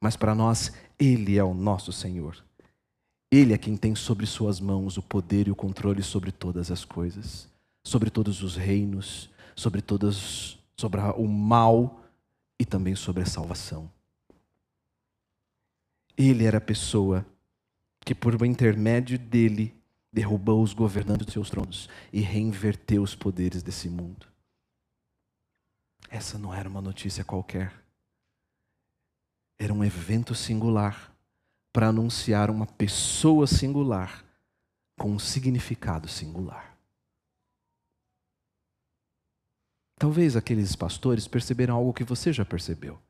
Mas 0.00 0.16
para 0.16 0.34
nós, 0.34 0.72
Ele 0.98 1.36
é 1.36 1.42
o 1.42 1.52
nosso 1.52 1.92
Senhor. 1.92 2.36
Ele 3.30 3.52
é 3.52 3.58
quem 3.58 3.76
tem 3.76 3.96
sobre 3.96 4.26
suas 4.26 4.60
mãos 4.60 4.96
o 4.96 5.02
poder 5.02 5.48
e 5.48 5.50
o 5.50 5.56
controle 5.56 6.02
sobre 6.02 6.30
todas 6.30 6.70
as 6.70 6.84
coisas, 6.84 7.48
sobre 7.82 8.08
todos 8.08 8.42
os 8.42 8.54
reinos, 8.54 9.28
sobre 9.56 9.82
todos, 9.82 10.58
sobre 10.76 11.00
o 11.00 11.26
mal 11.26 12.00
e 12.60 12.64
também 12.64 12.94
sobre 12.94 13.24
a 13.24 13.26
salvação. 13.26 13.90
Ele 16.16 16.44
era 16.44 16.58
a 16.58 16.60
pessoa 16.60 17.26
que 18.04 18.14
por 18.14 18.40
intermédio 18.46 19.18
dele 19.18 19.74
derrubou 20.14 20.62
os 20.62 20.72
governantes 20.72 21.26
dos 21.26 21.32
seus 21.32 21.50
tronos 21.50 21.88
e 22.12 22.20
reinverteu 22.20 23.02
os 23.02 23.16
poderes 23.16 23.64
desse 23.64 23.88
mundo. 23.88 24.28
Essa 26.08 26.38
não 26.38 26.54
era 26.54 26.68
uma 26.68 26.80
notícia 26.80 27.24
qualquer. 27.24 27.74
Era 29.58 29.74
um 29.74 29.84
evento 29.84 30.32
singular 30.32 31.12
para 31.72 31.88
anunciar 31.88 32.48
uma 32.48 32.64
pessoa 32.64 33.48
singular 33.48 34.24
com 34.96 35.10
um 35.10 35.18
significado 35.18 36.06
singular. 36.06 36.78
Talvez 39.98 40.36
aqueles 40.36 40.76
pastores 40.76 41.26
perceberam 41.26 41.74
algo 41.74 41.92
que 41.92 42.04
você 42.04 42.32
já 42.32 42.44
percebeu. 42.44 43.02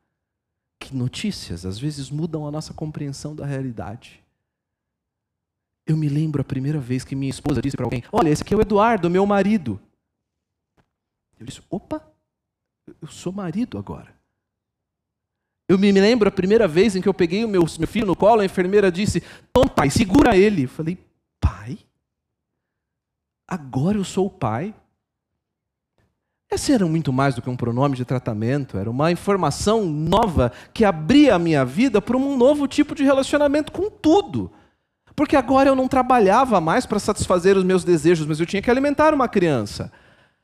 Que 0.79 0.95
notícias 0.95 1.67
às 1.67 1.77
vezes 1.77 2.09
mudam 2.09 2.47
a 2.47 2.51
nossa 2.51 2.73
compreensão 2.73 3.35
da 3.35 3.45
realidade. 3.45 4.24
Eu 5.85 5.95
me 5.95 6.09
lembro 6.09 6.41
a 6.41 6.45
primeira 6.45 6.79
vez 6.79 7.03
que 7.03 7.15
minha 7.15 7.29
esposa 7.29 7.61
disse 7.61 7.77
para 7.77 7.85
alguém: 7.85 8.03
Olha, 8.11 8.29
esse 8.29 8.41
aqui 8.41 8.53
é 8.53 8.57
o 8.57 8.61
Eduardo, 8.61 9.09
meu 9.09 9.25
marido. 9.25 9.79
Eu 11.39 11.45
disse: 11.45 11.61
Opa, 11.69 12.01
eu 13.01 13.07
sou 13.07 13.31
marido 13.31 13.77
agora. 13.77 14.13
Eu 15.67 15.77
me 15.77 15.91
lembro 15.91 16.27
a 16.27 16.31
primeira 16.31 16.67
vez 16.67 16.95
em 16.95 17.01
que 17.01 17.09
eu 17.09 17.13
peguei 17.13 17.43
o 17.43 17.47
meu, 17.47 17.63
meu 17.79 17.87
filho 17.87 18.05
no 18.05 18.15
colo, 18.15 18.41
a 18.41 18.45
enfermeira 18.45 18.91
disse: 18.91 19.21
Toma, 19.53 19.69
pai, 19.69 19.89
segura 19.89 20.35
ele. 20.35 20.63
Eu 20.63 20.69
falei: 20.69 20.97
Pai? 21.39 21.77
Agora 23.47 23.97
eu 23.97 24.03
sou 24.03 24.25
o 24.25 24.31
pai? 24.31 24.73
Esse 26.49 26.71
era 26.71 26.85
muito 26.85 27.11
mais 27.11 27.35
do 27.35 27.41
que 27.41 27.49
um 27.49 27.57
pronome 27.57 27.95
de 27.95 28.05
tratamento, 28.05 28.77
era 28.77 28.89
uma 28.89 29.11
informação 29.11 29.85
nova 29.85 30.51
que 30.73 30.85
abria 30.85 31.35
a 31.35 31.39
minha 31.39 31.65
vida 31.65 32.01
para 32.01 32.15
um 32.15 32.37
novo 32.37 32.67
tipo 32.67 32.93
de 32.93 33.03
relacionamento 33.03 33.71
com 33.71 33.89
tudo. 33.89 34.51
Porque 35.15 35.35
agora 35.35 35.69
eu 35.69 35.75
não 35.75 35.87
trabalhava 35.87 36.59
mais 36.59 36.85
para 36.85 36.99
satisfazer 36.99 37.55
os 37.55 37.63
meus 37.63 37.83
desejos, 37.83 38.27
mas 38.27 38.39
eu 38.39 38.45
tinha 38.45 38.61
que 38.61 38.69
alimentar 38.69 39.13
uma 39.13 39.29
criança. 39.29 39.91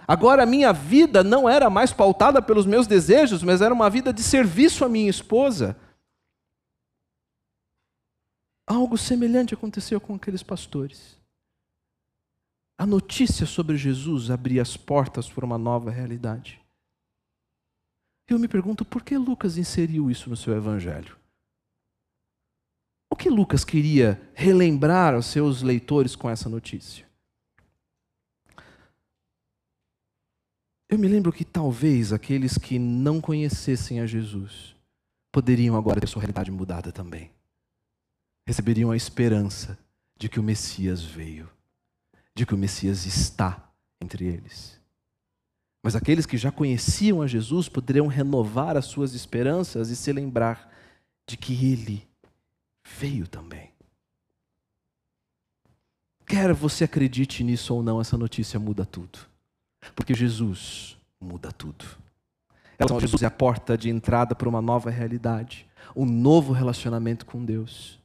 Agora 0.07 0.43
a 0.43 0.45
minha 0.45 0.71
vida 0.71 1.23
não 1.23 1.47
era 1.47 1.69
mais 1.69 1.91
pautada 1.91 2.41
pelos 2.41 2.65
meus 2.65 2.87
desejos, 2.87 3.43
mas 3.43 3.61
era 3.61 3.73
uma 3.73 3.89
vida 3.89 4.13
de 4.13 4.23
serviço 4.23 4.85
à 4.85 4.89
minha 4.89 5.09
esposa. 5.09 5.75
Algo 8.65 8.97
semelhante 8.97 9.53
aconteceu 9.53 9.99
com 9.99 10.15
aqueles 10.15 10.41
pastores. 10.41 11.17
A 12.77 12.85
notícia 12.85 13.45
sobre 13.45 13.77
Jesus 13.77 14.31
abria 14.31 14.61
as 14.61 14.75
portas 14.75 15.29
para 15.29 15.45
uma 15.45 15.57
nova 15.57 15.91
realidade. 15.91 16.59
Eu 18.27 18.39
me 18.39 18.47
pergunto 18.47 18.85
por 18.85 19.03
que 19.03 19.17
Lucas 19.17 19.57
inseriu 19.57 20.09
isso 20.09 20.29
no 20.29 20.37
seu 20.37 20.55
evangelho? 20.55 21.20
O 23.11 23.15
que 23.15 23.29
Lucas 23.29 23.65
queria 23.65 24.19
relembrar 24.33 25.13
aos 25.13 25.25
seus 25.25 25.61
leitores 25.61 26.15
com 26.15 26.29
essa 26.29 26.47
notícia? 26.47 27.05
Eu 30.89 30.97
me 30.97 31.09
lembro 31.09 31.31
que 31.31 31.43
talvez 31.43 32.13
aqueles 32.13 32.57
que 32.57 32.79
não 32.79 33.19
conhecessem 33.19 33.99
a 33.99 34.07
Jesus 34.07 34.77
poderiam 35.29 35.75
agora 35.75 35.99
ter 35.99 36.07
sua 36.07 36.21
realidade 36.21 36.49
mudada 36.51 36.89
também. 36.89 37.29
Receberiam 38.47 38.91
a 38.91 38.97
esperança 38.97 39.77
de 40.17 40.29
que 40.29 40.39
o 40.39 40.43
Messias 40.43 41.03
veio, 41.03 41.49
de 42.33 42.45
que 42.45 42.55
o 42.55 42.57
Messias 42.57 43.05
está 43.05 43.71
entre 44.01 44.25
eles. 44.25 44.79
Mas 45.83 45.97
aqueles 45.97 46.25
que 46.25 46.37
já 46.37 46.51
conheciam 46.51 47.21
a 47.21 47.27
Jesus 47.27 47.67
poderiam 47.67 48.07
renovar 48.07 48.77
as 48.77 48.85
suas 48.85 49.13
esperanças 49.13 49.89
e 49.89 49.97
se 49.97 50.13
lembrar 50.13 50.71
de 51.27 51.35
que 51.35 51.53
Ele 51.65 52.10
veio 53.01 53.27
também. 53.27 53.73
Quer 56.27 56.53
você 56.53 56.83
acredite 56.83 57.43
nisso 57.43 57.73
ou 57.73 57.81
não, 57.81 57.99
essa 57.99 58.15
notícia 58.15 58.59
muda 58.59 58.85
tudo. 58.85 59.19
Porque 59.95 60.13
Jesus 60.13 60.97
muda 61.19 61.51
tudo. 61.51 61.83
Jesus 62.99 63.23
é 63.23 63.25
a 63.25 63.31
porta 63.31 63.75
de 63.75 63.89
entrada 63.89 64.35
para 64.35 64.47
uma 64.47 64.61
nova 64.61 64.89
realidade, 64.89 65.67
um 65.95 66.05
novo 66.05 66.53
relacionamento 66.53 67.25
com 67.25 67.43
Deus. 67.43 67.99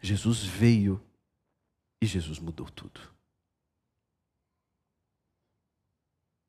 Jesus 0.00 0.44
veio 0.44 1.00
e 2.02 2.06
Jesus 2.06 2.38
mudou 2.38 2.68
tudo. 2.70 3.00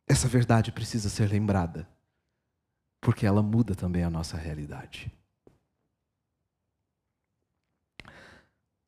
Essa 0.07 0.27
verdade 0.27 0.71
precisa 0.71 1.09
ser 1.09 1.29
lembrada, 1.29 1.87
porque 2.99 3.25
ela 3.25 3.41
muda 3.41 3.73
também 3.73 4.03
a 4.03 4.09
nossa 4.09 4.37
realidade. 4.37 5.11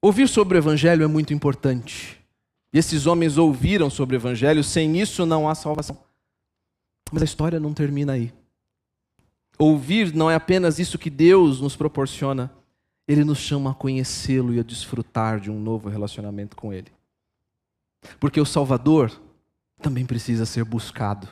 Ouvir 0.03 0.27
sobre 0.27 0.57
o 0.57 0.59
Evangelho 0.59 1.01
é 1.01 1.07
muito 1.07 1.33
importante. 1.33 2.19
E 2.73 2.77
esses 2.77 3.07
homens 3.07 3.37
ouviram 3.37 3.89
sobre 3.89 4.17
o 4.17 4.19
Evangelho, 4.19 4.61
sem 4.61 4.99
isso 4.99 5.25
não 5.25 5.47
há 5.47 5.55
salvação. 5.55 5.97
Mas 7.09 7.21
a 7.21 7.25
história 7.25 7.57
não 7.57 7.73
termina 7.73 8.11
aí. 8.11 8.33
Ouvir 9.57 10.13
não 10.13 10.29
é 10.29 10.35
apenas 10.35 10.77
isso 10.77 10.97
que 10.97 11.09
Deus 11.09 11.61
nos 11.61 11.77
proporciona, 11.77 12.51
Ele 13.07 13.23
nos 13.23 13.37
chama 13.37 13.71
a 13.71 13.73
conhecê-lo 13.73 14.53
e 14.53 14.59
a 14.59 14.63
desfrutar 14.63 15.39
de 15.39 15.49
um 15.49 15.57
novo 15.57 15.87
relacionamento 15.87 16.57
com 16.57 16.73
Ele. 16.73 16.91
Porque 18.19 18.41
o 18.41 18.45
Salvador 18.45 19.09
também 19.81 20.05
precisa 20.05 20.45
ser 20.45 20.65
buscado. 20.65 21.29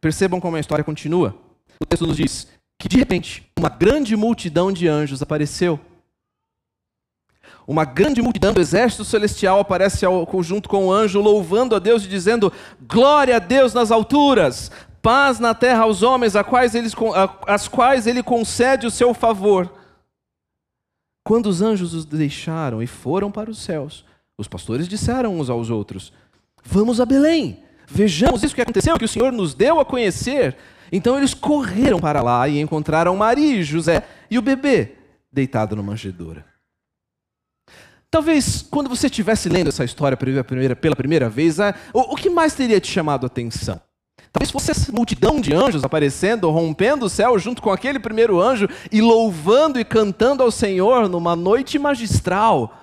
Percebam 0.00 0.40
como 0.40 0.56
a 0.56 0.60
história 0.60 0.84
continua. 0.84 1.36
O 1.80 1.86
texto 1.86 2.06
nos 2.06 2.18
diz 2.18 2.46
que, 2.78 2.88
de 2.88 2.98
repente, 2.98 3.50
uma 3.58 3.68
grande 3.68 4.14
multidão 4.14 4.70
de 4.70 4.86
anjos 4.86 5.22
apareceu 5.22 5.80
uma 7.66 7.84
grande 7.84 8.20
multidão 8.20 8.52
do 8.52 8.60
exército 8.60 9.04
celestial 9.04 9.60
aparece 9.60 10.04
ao, 10.04 10.26
junto 10.42 10.68
com 10.68 10.86
o 10.86 10.92
anjo, 10.92 11.20
louvando 11.20 11.76
a 11.76 11.78
Deus 11.78 12.04
e 12.04 12.08
dizendo: 12.08 12.52
Glória 12.80 13.36
a 13.36 13.38
Deus 13.38 13.72
nas 13.72 13.90
alturas, 13.90 14.70
paz 15.00 15.38
na 15.38 15.54
terra 15.54 15.84
aos 15.84 16.02
homens, 16.02 16.34
a 16.34 16.42
quais 16.42 16.74
eles, 16.74 16.94
quais 17.70 18.06
ele 18.06 18.22
concede 18.22 18.86
o 18.86 18.90
seu 18.90 19.14
favor. 19.14 19.72
Quando 21.24 21.46
os 21.46 21.62
anjos 21.62 21.94
os 21.94 22.04
deixaram 22.04 22.82
e 22.82 22.86
foram 22.86 23.30
para 23.30 23.50
os 23.50 23.58
céus, 23.58 24.04
os 24.36 24.48
pastores 24.48 24.88
disseram 24.88 25.38
uns 25.38 25.48
aos 25.48 25.70
outros: 25.70 26.12
Vamos 26.64 27.00
a 27.00 27.06
Belém, 27.06 27.62
vejamos 27.86 28.42
isso 28.42 28.54
que 28.54 28.62
aconteceu, 28.62 28.98
que 28.98 29.04
o 29.04 29.08
Senhor 29.08 29.32
nos 29.32 29.54
deu 29.54 29.78
a 29.78 29.84
conhecer. 29.84 30.56
Então 30.90 31.16
eles 31.16 31.32
correram 31.32 31.98
para 31.98 32.20
lá 32.20 32.46
e 32.48 32.60
encontraram 32.60 33.16
Maria 33.16 33.56
e 33.56 33.62
José 33.62 34.04
e 34.30 34.36
o 34.36 34.42
bebê 34.42 34.92
deitado 35.32 35.74
numa 35.74 35.92
manjedoura. 35.92 36.51
Talvez 38.12 38.60
quando 38.60 38.90
você 38.90 39.06
estivesse 39.06 39.48
lendo 39.48 39.68
essa 39.68 39.86
história 39.86 40.18
pela 40.18 40.94
primeira, 40.94 41.30
vez, 41.30 41.56
o, 41.94 42.12
o 42.12 42.14
que 42.14 42.28
mais 42.28 42.54
teria 42.54 42.78
te 42.78 42.92
chamado 42.92 43.24
a 43.24 43.26
atenção? 43.26 43.80
Talvez 44.30 44.50
fosse 44.50 44.70
essa 44.70 44.92
multidão 44.92 45.40
de 45.40 45.54
anjos 45.54 45.82
aparecendo, 45.82 46.50
rompendo 46.50 47.06
o 47.06 47.08
céu 47.08 47.38
junto 47.38 47.62
com 47.62 47.70
aquele 47.70 47.98
primeiro 47.98 48.38
anjo 48.38 48.68
e 48.90 49.00
louvando 49.00 49.80
e 49.80 49.84
cantando 49.84 50.42
ao 50.42 50.50
Senhor 50.50 51.08
numa 51.08 51.34
noite 51.34 51.78
magistral. 51.78 52.78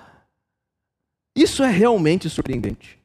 Isso 1.36 1.62
é 1.62 1.70
realmente 1.70 2.28
surpreendente. 2.28 2.98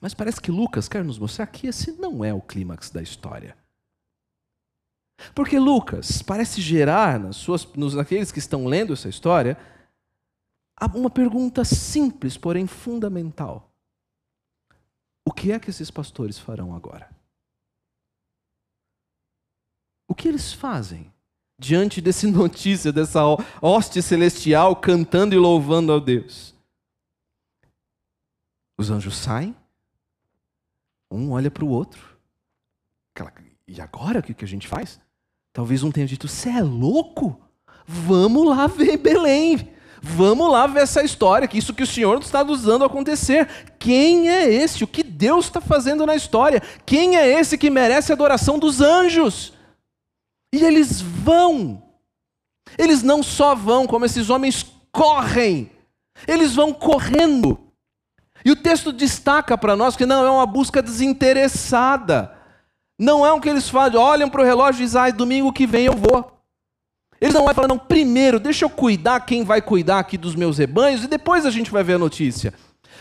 Mas 0.00 0.12
parece 0.12 0.40
que 0.40 0.50
Lucas 0.50 0.88
quer 0.88 1.04
nos 1.04 1.20
mostrar 1.20 1.46
que 1.46 1.68
esse 1.68 1.92
não 1.92 2.24
é 2.24 2.34
o 2.34 2.40
clímax 2.40 2.90
da 2.90 3.00
história. 3.00 3.56
Porque 5.36 5.56
Lucas 5.56 6.20
parece 6.20 6.60
gerar 6.60 7.20
nas 7.20 7.36
suas, 7.36 7.64
nos, 7.76 7.94
naqueles 7.94 8.32
que 8.32 8.40
estão 8.40 8.66
lendo 8.66 8.92
essa 8.92 9.08
história 9.08 9.56
uma 10.86 11.10
pergunta 11.10 11.64
simples, 11.64 12.36
porém 12.36 12.66
fundamental: 12.66 13.70
O 15.24 15.32
que 15.32 15.52
é 15.52 15.58
que 15.58 15.70
esses 15.70 15.90
pastores 15.90 16.38
farão 16.38 16.74
agora? 16.74 17.10
O 20.08 20.14
que 20.14 20.28
eles 20.28 20.52
fazem 20.52 21.12
diante 21.58 22.00
dessa 22.00 22.26
notícia, 22.30 22.92
dessa 22.92 23.22
hoste 23.60 24.02
celestial 24.02 24.76
cantando 24.76 25.34
e 25.34 25.38
louvando 25.38 25.92
ao 25.92 26.00
Deus? 26.00 26.54
Os 28.78 28.90
anjos 28.90 29.16
saem, 29.16 29.54
um 31.10 31.32
olha 31.32 31.50
para 31.50 31.64
o 31.64 31.68
outro. 31.68 32.10
E 33.70 33.80
agora 33.80 34.18
o 34.18 34.22
que 34.22 34.44
a 34.44 34.48
gente 34.48 34.66
faz? 34.66 35.00
Talvez 35.52 35.84
um 35.84 35.92
tenha 35.92 36.06
dito: 36.06 36.26
Você 36.26 36.48
é 36.48 36.60
louco? 36.60 37.40
Vamos 37.86 38.48
lá 38.48 38.66
ver 38.66 38.96
Belém. 38.96 39.72
Vamos 40.02 40.50
lá 40.50 40.66
ver 40.66 40.82
essa 40.82 41.02
história, 41.02 41.46
que 41.46 41.58
isso 41.58 41.74
que 41.74 41.82
o 41.82 41.86
Senhor 41.86 42.18
está 42.20 42.42
usando 42.42 42.84
acontecer. 42.84 43.46
Quem 43.78 44.30
é 44.30 44.50
esse? 44.50 44.82
O 44.82 44.86
que 44.86 45.02
Deus 45.02 45.46
está 45.46 45.60
fazendo 45.60 46.06
na 46.06 46.16
história? 46.16 46.62
Quem 46.86 47.16
é 47.16 47.28
esse 47.28 47.58
que 47.58 47.68
merece 47.68 48.10
a 48.10 48.14
adoração 48.14 48.58
dos 48.58 48.80
anjos? 48.80 49.52
E 50.54 50.64
eles 50.64 51.00
vão. 51.00 51.82
Eles 52.78 53.02
não 53.02 53.22
só 53.22 53.54
vão, 53.54 53.86
como 53.86 54.06
esses 54.06 54.30
homens 54.30 54.64
correm. 54.90 55.70
Eles 56.26 56.54
vão 56.54 56.72
correndo. 56.72 57.58
E 58.42 58.50
o 58.50 58.56
texto 58.56 58.92
destaca 58.92 59.56
para 59.58 59.76
nós 59.76 59.96
que 59.96 60.06
não 60.06 60.24
é 60.24 60.30
uma 60.30 60.46
busca 60.46 60.80
desinteressada. 60.80 62.34
Não 62.98 63.24
é 63.24 63.32
o 63.32 63.40
que 63.40 63.48
eles 63.48 63.68
fazem, 63.68 63.98
olham 63.98 64.30
para 64.30 64.40
o 64.40 64.44
relógio 64.44 64.82
e 64.82 64.84
dizem, 64.86 65.00
ah, 65.00 65.10
domingo 65.10 65.52
que 65.52 65.66
vem 65.66 65.86
eu 65.86 65.96
vou. 65.96 66.39
Eles 67.20 67.34
não 67.34 67.44
vão 67.44 67.54
falar, 67.54 67.68
não, 67.68 67.78
primeiro, 67.78 68.40
deixa 68.40 68.64
eu 68.64 68.70
cuidar 68.70 69.20
quem 69.20 69.44
vai 69.44 69.60
cuidar 69.60 69.98
aqui 69.98 70.16
dos 70.16 70.34
meus 70.34 70.56
rebanhos 70.56 71.04
e 71.04 71.06
depois 71.06 71.44
a 71.44 71.50
gente 71.50 71.70
vai 71.70 71.84
ver 71.84 71.94
a 71.94 71.98
notícia. 71.98 72.54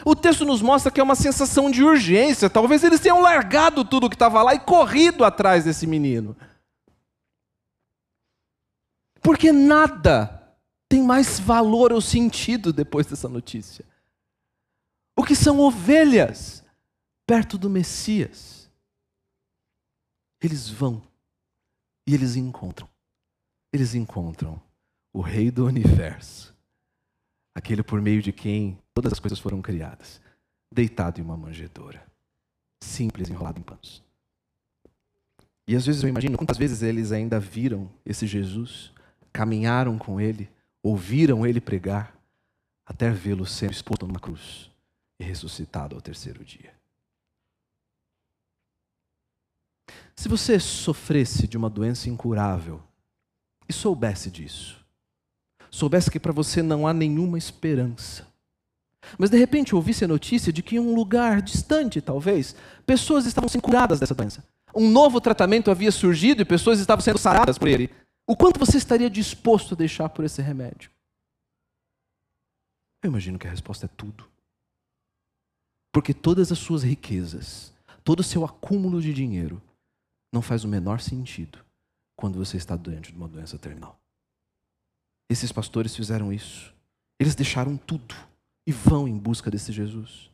O 0.05 0.15
texto 0.15 0.45
nos 0.45 0.61
mostra 0.61 0.91
que 0.91 0.99
é 0.99 1.03
uma 1.03 1.15
sensação 1.15 1.71
de 1.71 1.83
urgência. 1.83 2.49
Talvez 2.49 2.83
eles 2.83 2.99
tenham 2.99 3.21
largado 3.21 3.85
tudo 3.85 4.09
que 4.09 4.15
estava 4.15 4.41
lá 4.43 4.53
e 4.53 4.59
corrido 4.59 5.23
atrás 5.23 5.63
desse 5.63 5.87
menino. 5.87 6.35
Porque 9.21 9.51
nada 9.51 10.57
tem 10.87 11.03
mais 11.03 11.39
valor 11.39 11.93
ou 11.93 12.01
sentido 12.01 12.73
depois 12.73 13.05
dessa 13.05 13.29
notícia. 13.29 13.85
O 15.15 15.23
que 15.23 15.35
são 15.35 15.59
ovelhas 15.59 16.63
perto 17.25 17.57
do 17.57 17.69
Messias? 17.69 18.69
Eles 20.41 20.69
vão 20.69 21.01
e 22.07 22.13
eles 22.13 22.35
encontram. 22.35 22.89
Eles 23.71 23.93
encontram 23.93 24.59
o 25.13 25.21
Rei 25.21 25.51
do 25.51 25.65
universo, 25.65 26.55
aquele 27.53 27.83
por 27.83 28.01
meio 28.01 28.21
de 28.21 28.31
quem 28.31 28.77
todas 28.93 29.13
as 29.13 29.19
coisas 29.19 29.39
foram 29.39 29.61
criadas, 29.61 30.19
deitado 30.71 31.19
em 31.19 31.23
uma 31.23 31.37
manjedoura, 31.37 32.05
simples, 32.83 33.29
enrolado 33.29 33.59
em 33.59 33.63
panos. 33.63 34.03
E 35.67 35.75
às 35.75 35.85
vezes 35.85 36.01
eu 36.01 36.09
imagino 36.09 36.37
quantas 36.37 36.57
vezes 36.57 36.81
eles 36.81 37.11
ainda 37.11 37.39
viram 37.39 37.91
esse 38.03 38.25
Jesus, 38.25 38.91
caminharam 39.31 39.99
com 39.99 40.19
ele, 40.19 40.49
ouviram 40.81 41.45
ele 41.45 41.61
pregar, 41.61 42.17
até 42.83 43.11
vê-lo 43.11 43.45
sendo 43.45 43.73
exposto 43.73 44.07
numa 44.07 44.19
cruz 44.19 44.71
e 45.19 45.23
ressuscitado 45.23 45.95
ao 45.95 46.01
terceiro 46.01 46.43
dia. 46.43 46.73
Se 50.15 50.27
você 50.27 50.59
sofresse 50.59 51.47
de 51.47 51.55
uma 51.55 51.69
doença 51.69 52.09
incurável 52.09 52.81
e 53.69 53.73
soubesse 53.73 54.31
disso, 54.31 54.83
soubesse 55.69 56.09
que 56.09 56.19
para 56.19 56.33
você 56.33 56.63
não 56.63 56.87
há 56.87 56.93
nenhuma 56.93 57.37
esperança, 57.37 58.27
mas 59.17 59.29
de 59.29 59.37
repente 59.37 59.75
ouvisse 59.75 60.03
a 60.03 60.07
notícia 60.07 60.51
de 60.51 60.63
que 60.63 60.75
em 60.75 60.79
um 60.79 60.95
lugar 60.95 61.41
distante, 61.41 62.01
talvez, 62.01 62.55
pessoas 62.85 63.27
estavam 63.27 63.47
sendo 63.47 63.61
curadas 63.61 63.99
dessa 63.99 64.15
doença, 64.15 64.43
um 64.75 64.89
novo 64.89 65.21
tratamento 65.21 65.69
havia 65.69 65.91
surgido 65.91 66.41
e 66.41 66.45
pessoas 66.45 66.79
estavam 66.79 67.01
sendo 67.01 67.19
saradas 67.19 67.57
por 67.57 67.67
ele, 67.67 67.91
o 68.27 68.35
quanto 68.35 68.59
você 68.59 68.77
estaria 68.77 69.09
disposto 69.09 69.73
a 69.73 69.77
deixar 69.77 70.09
por 70.09 70.25
esse 70.25 70.41
remédio? 70.41 70.91
Eu 73.03 73.09
imagino 73.09 73.39
que 73.39 73.47
a 73.47 73.49
resposta 73.51 73.85
é 73.85 73.89
tudo. 73.95 74.27
Porque 75.91 76.13
todas 76.13 76.51
as 76.51 76.59
suas 76.59 76.83
riquezas, 76.83 77.73
todo 78.03 78.19
o 78.19 78.23
seu 78.23 78.45
acúmulo 78.45 79.01
de 79.01 79.13
dinheiro, 79.13 79.61
não 80.31 80.41
faz 80.41 80.63
o 80.63 80.67
menor 80.67 80.99
sentido 80.99 81.59
quando 82.19 82.37
você 82.37 82.57
está 82.57 82.75
doente 82.75 83.13
de 83.13 83.17
uma 83.17 83.29
doença 83.29 83.57
terminal. 83.57 83.97
Esses 85.29 85.53
pastores 85.53 85.95
fizeram 85.95 86.33
isso. 86.33 86.73
Eles 87.17 87.33
deixaram 87.33 87.77
tudo 87.77 88.13
e 88.67 88.73
vão 88.73 89.07
em 89.07 89.17
busca 89.17 89.49
desse 89.49 89.71
Jesus. 89.71 90.29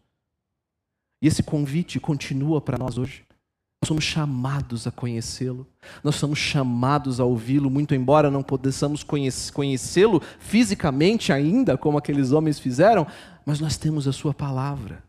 E 1.21 1.27
esse 1.27 1.43
convite 1.43 1.99
continua 1.99 2.59
para 2.59 2.75
nós 2.75 2.97
hoje. 2.97 3.23
Nós 3.83 3.87
somos 3.87 4.03
chamados 4.03 4.87
a 4.87 4.91
conhecê-lo, 4.91 5.67
nós 6.03 6.15
somos 6.15 6.39
chamados 6.39 7.19
a 7.19 7.23
ouvi-lo, 7.23 7.69
muito 7.69 7.93
embora 7.93 8.31
não 8.31 8.41
possamos 8.41 9.03
conhecê-lo 9.03 10.23
fisicamente 10.39 11.31
ainda, 11.31 11.77
como 11.77 11.99
aqueles 11.99 12.31
homens 12.31 12.57
fizeram, 12.57 13.05
mas 13.45 13.59
nós 13.59 13.77
temos 13.77 14.07
a 14.07 14.11
Sua 14.11 14.33
palavra, 14.33 15.03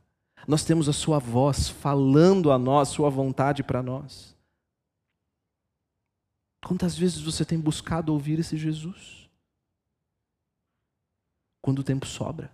nós 0.47 0.63
temos 0.63 0.91
a 0.91 0.93
Sua 0.93 1.19
voz 1.19 1.71
falando 1.71 2.53
a 2.53 2.59
nós, 2.59 2.91
Sua 2.91 3.09
vontade 3.09 3.63
para 3.63 3.83
nós. 3.83 4.36
Quantas 6.67 6.99
vezes 6.99 7.21
você 7.21 7.45
tem 7.45 7.61
buscado 7.61 8.13
ouvir 8.13 8.41
esse 8.41 8.57
Jesus? 8.57 9.31
Quando 11.63 11.79
o 11.79 11.85
tempo 11.85 12.05
sobra? 12.05 12.51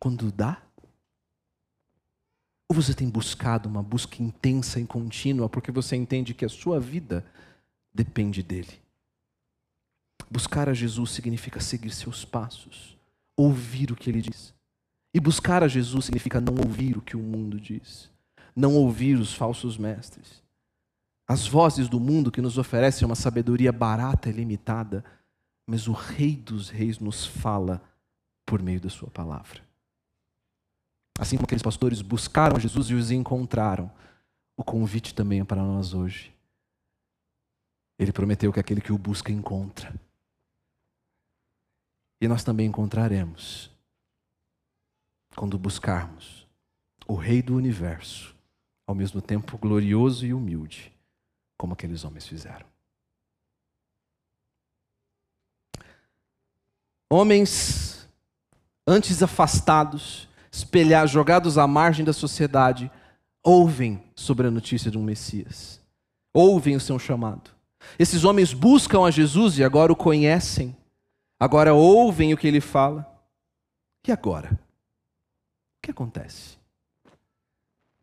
Quando 0.00 0.32
dá? 0.32 0.62
Ou 2.70 2.74
você 2.74 2.94
tem 2.94 3.06
buscado 3.06 3.68
uma 3.68 3.82
busca 3.82 4.22
intensa 4.22 4.80
e 4.80 4.86
contínua 4.86 5.46
porque 5.46 5.70
você 5.70 5.94
entende 5.94 6.32
que 6.32 6.46
a 6.46 6.48
sua 6.48 6.80
vida 6.80 7.22
depende 7.92 8.42
dele? 8.42 8.80
Buscar 10.30 10.70
a 10.70 10.72
Jesus 10.72 11.10
significa 11.10 11.60
seguir 11.60 11.90
seus 11.90 12.24
passos, 12.24 12.96
ouvir 13.36 13.92
o 13.92 13.94
que 13.94 14.08
ele 14.08 14.22
diz. 14.22 14.54
E 15.12 15.20
buscar 15.20 15.62
a 15.62 15.68
Jesus 15.68 16.06
significa 16.06 16.40
não 16.40 16.54
ouvir 16.54 16.96
o 16.96 17.02
que 17.02 17.14
o 17.14 17.22
mundo 17.22 17.60
diz, 17.60 18.10
não 18.56 18.74
ouvir 18.74 19.18
os 19.18 19.34
falsos 19.34 19.76
mestres 19.76 20.45
as 21.28 21.46
vozes 21.46 21.88
do 21.88 21.98
mundo 21.98 22.30
que 22.30 22.40
nos 22.40 22.56
oferecem 22.56 23.04
uma 23.04 23.16
sabedoria 23.16 23.72
barata 23.72 24.28
e 24.28 24.32
limitada, 24.32 25.04
mas 25.66 25.88
o 25.88 25.92
Rei 25.92 26.36
dos 26.36 26.68
Reis 26.68 27.00
nos 27.00 27.26
fala 27.26 27.82
por 28.44 28.62
meio 28.62 28.80
da 28.80 28.88
Sua 28.88 29.10
palavra. 29.10 29.60
Assim 31.18 31.36
como 31.36 31.46
aqueles 31.46 31.62
pastores 31.62 32.00
buscaram 32.00 32.60
Jesus 32.60 32.90
e 32.90 32.94
os 32.94 33.10
encontraram, 33.10 33.90
o 34.56 34.62
convite 34.62 35.14
também 35.14 35.40
é 35.40 35.44
para 35.44 35.62
nós 35.62 35.94
hoje. 35.94 36.32
Ele 37.98 38.12
prometeu 38.12 38.52
que 38.52 38.60
aquele 38.60 38.80
que 38.80 38.92
o 38.92 38.98
busca 38.98 39.32
encontra. 39.32 39.92
E 42.20 42.28
nós 42.28 42.44
também 42.44 42.68
encontraremos 42.68 43.70
quando 45.34 45.58
buscarmos 45.58 46.46
o 47.06 47.14
Rei 47.14 47.42
do 47.42 47.56
universo, 47.56 48.34
ao 48.86 48.94
mesmo 48.94 49.20
tempo 49.20 49.58
glorioso 49.58 50.24
e 50.24 50.32
humilde 50.32 50.95
como 51.56 51.72
aqueles 51.72 52.04
homens 52.04 52.26
fizeram. 52.26 52.66
Homens 57.08 58.08
antes 58.86 59.22
afastados, 59.22 60.28
espelhados, 60.50 61.10
jogados 61.10 61.58
à 61.58 61.66
margem 61.66 62.04
da 62.04 62.12
sociedade, 62.12 62.90
ouvem 63.42 64.02
sobre 64.14 64.46
a 64.46 64.50
notícia 64.50 64.90
de 64.90 64.98
um 64.98 65.02
Messias. 65.02 65.80
Ouvem 66.32 66.76
o 66.76 66.80
seu 66.80 66.98
chamado. 66.98 67.50
Esses 67.98 68.24
homens 68.24 68.52
buscam 68.52 69.04
a 69.04 69.10
Jesus 69.10 69.58
e 69.58 69.64
agora 69.64 69.92
o 69.92 69.96
conhecem. 69.96 70.76
Agora 71.38 71.74
ouvem 71.74 72.34
o 72.34 72.36
que 72.36 72.46
ele 72.46 72.60
fala. 72.60 73.06
E 74.06 74.12
agora? 74.12 74.50
O 74.52 75.82
que 75.82 75.90
acontece? 75.90 76.56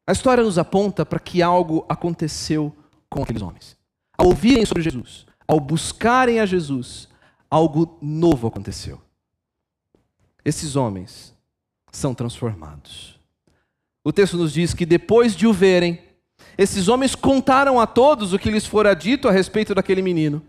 A 0.05 0.11
história 0.11 0.43
nos 0.43 0.57
aponta 0.57 1.05
para 1.05 1.19
que 1.19 1.41
algo 1.41 1.85
aconteceu 1.87 2.75
com 3.13 3.23
aqueles 3.23 3.41
homens. 3.41 3.77
Ao 4.17 4.27
ouvirem 4.27 4.65
sobre 4.65 4.83
Jesus, 4.83 5.25
ao 5.47 5.59
buscarem 5.59 6.39
a 6.39 6.45
Jesus, 6.45 7.07
algo 7.49 7.97
novo 8.01 8.47
aconteceu. 8.47 8.99
Esses 10.43 10.75
homens 10.75 11.33
são 11.91 12.13
transformados. 12.13 13.19
O 14.03 14.11
texto 14.11 14.35
nos 14.35 14.51
diz 14.51 14.73
que 14.73 14.85
depois 14.85 15.35
de 15.35 15.47
o 15.47 15.53
verem, 15.53 16.01
esses 16.57 16.87
homens 16.87 17.15
contaram 17.15 17.79
a 17.79 17.87
todos 17.87 18.33
o 18.33 18.39
que 18.39 18.49
lhes 18.49 18.65
fora 18.65 18.93
dito 18.93 19.29
a 19.29 19.31
respeito 19.31 19.73
daquele 19.73 20.01
menino. 20.01 20.41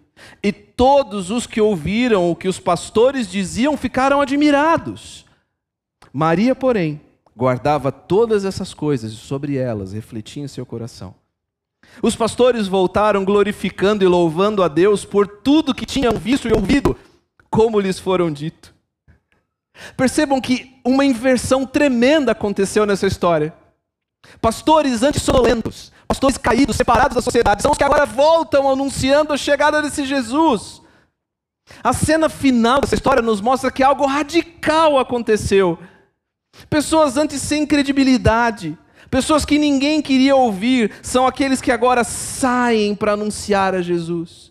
E 0.42 0.52
todos 0.52 1.30
os 1.30 1.46
que 1.46 1.60
ouviram 1.60 2.30
o 2.30 2.36
que 2.36 2.48
os 2.48 2.58
pastores 2.58 3.30
diziam 3.30 3.76
ficaram 3.76 4.20
admirados. 4.20 5.24
Maria, 6.12 6.54
porém, 6.54 7.00
guardava 7.36 7.92
todas 7.92 8.44
essas 8.44 8.72
coisas 8.72 9.12
e 9.12 9.16
sobre 9.16 9.56
elas 9.56 9.92
refletia 9.92 10.42
em 10.42 10.48
seu 10.48 10.64
coração. 10.64 11.14
Os 12.02 12.14
pastores 12.14 12.66
voltaram 12.66 13.24
glorificando 13.24 14.04
e 14.04 14.08
louvando 14.08 14.62
a 14.62 14.68
Deus 14.68 15.04
por 15.04 15.26
tudo 15.26 15.74
que 15.74 15.86
tinham 15.86 16.12
visto 16.12 16.48
e 16.48 16.52
ouvido, 16.52 16.96
como 17.50 17.80
lhes 17.80 17.98
foram 17.98 18.32
dito. 18.32 18.74
Percebam 19.96 20.40
que 20.40 20.80
uma 20.84 21.04
inversão 21.04 21.66
tremenda 21.66 22.32
aconteceu 22.32 22.86
nessa 22.86 23.06
história. 23.06 23.54
Pastores 24.40 25.02
antissonolentos, 25.02 25.92
pastores 26.06 26.38
caídos, 26.38 26.76
separados 26.76 27.14
da 27.14 27.22
sociedade, 27.22 27.62
são 27.62 27.72
os 27.72 27.78
que 27.78 27.84
agora 27.84 28.06
voltam 28.06 28.68
anunciando 28.68 29.32
a 29.32 29.36
chegada 29.36 29.82
desse 29.82 30.04
Jesus. 30.04 30.82
A 31.82 31.92
cena 31.92 32.28
final 32.28 32.80
dessa 32.80 32.94
história 32.94 33.22
nos 33.22 33.40
mostra 33.40 33.70
que 33.70 33.82
algo 33.82 34.06
radical 34.06 34.98
aconteceu. 34.98 35.78
Pessoas 36.68 37.16
antes 37.16 37.40
sem 37.42 37.66
credibilidade, 37.66 38.78
pessoas 39.14 39.44
que 39.44 39.60
ninguém 39.60 40.02
queria 40.02 40.34
ouvir, 40.34 40.92
são 41.00 41.24
aqueles 41.24 41.60
que 41.60 41.70
agora 41.70 42.02
saem 42.02 42.96
para 42.96 43.12
anunciar 43.12 43.72
a 43.72 43.80
Jesus. 43.80 44.50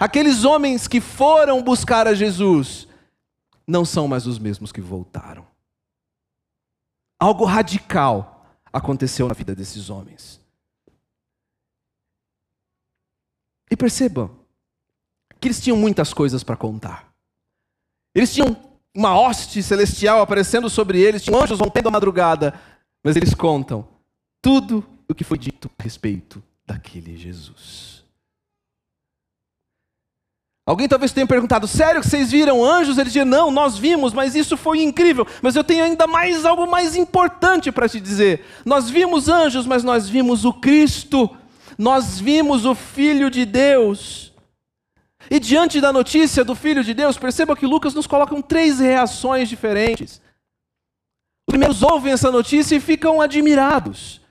Aqueles 0.00 0.44
homens 0.44 0.88
que 0.88 1.00
foram 1.00 1.62
buscar 1.62 2.08
a 2.08 2.12
Jesus 2.12 2.88
não 3.64 3.84
são 3.84 4.08
mais 4.08 4.26
os 4.26 4.40
mesmos 4.40 4.72
que 4.72 4.80
voltaram. 4.80 5.46
Algo 7.20 7.44
radical 7.44 8.44
aconteceu 8.72 9.28
na 9.28 9.34
vida 9.34 9.54
desses 9.54 9.88
homens. 9.88 10.40
E 13.70 13.76
percebam 13.76 14.32
que 15.38 15.46
eles 15.46 15.60
tinham 15.60 15.76
muitas 15.76 16.12
coisas 16.12 16.42
para 16.42 16.56
contar. 16.56 17.14
Eles 18.12 18.34
tinham 18.34 18.56
uma 18.92 19.16
hoste 19.16 19.62
celestial 19.62 20.20
aparecendo 20.20 20.68
sobre 20.68 21.00
eles, 21.00 21.22
tinham 21.22 21.40
anjos 21.40 21.60
rompendo 21.60 21.86
a 21.86 21.92
madrugada, 21.92 22.60
mas 23.04 23.14
eles 23.14 23.32
contam 23.32 23.91
tudo 24.42 24.84
o 25.08 25.14
que 25.14 25.24
foi 25.24 25.38
dito 25.38 25.70
a 25.78 25.82
respeito 25.82 26.42
daquele 26.66 27.16
Jesus. 27.16 28.02
Alguém 30.66 30.88
talvez 30.88 31.12
tenha 31.12 31.26
perguntado: 31.26 31.66
sério 31.66 32.00
que 32.00 32.08
vocês 32.08 32.30
viram 32.30 32.64
anjos? 32.64 32.98
Eles 32.98 33.12
dizem: 33.12 33.28
não, 33.28 33.50
nós 33.50 33.76
vimos, 33.76 34.12
mas 34.12 34.34
isso 34.34 34.56
foi 34.56 34.82
incrível. 34.82 35.26
Mas 35.40 35.56
eu 35.56 35.64
tenho 35.64 35.84
ainda 35.84 36.06
mais 36.06 36.44
algo 36.44 36.66
mais 36.66 36.96
importante 36.96 37.72
para 37.72 37.88
te 37.88 38.00
dizer. 38.00 38.44
Nós 38.64 38.88
vimos 38.88 39.28
anjos, 39.28 39.66
mas 39.66 39.82
nós 39.82 40.08
vimos 40.08 40.44
o 40.44 40.52
Cristo, 40.52 41.30
nós 41.76 42.20
vimos 42.20 42.64
o 42.64 42.74
Filho 42.74 43.30
de 43.30 43.44
Deus. 43.44 44.32
E 45.30 45.40
diante 45.40 45.80
da 45.80 45.92
notícia 45.92 46.44
do 46.44 46.54
Filho 46.54 46.84
de 46.84 46.94
Deus, 46.94 47.16
perceba 47.16 47.56
que 47.56 47.66
Lucas 47.66 47.94
nos 47.94 48.06
coloca 48.06 48.40
três 48.42 48.78
reações 48.78 49.48
diferentes. 49.48 50.20
Os 51.48 51.52
primeiros 51.52 51.82
ouvem 51.82 52.12
essa 52.12 52.30
notícia 52.30 52.76
e 52.76 52.80
ficam 52.80 53.20
admirados. 53.20 54.21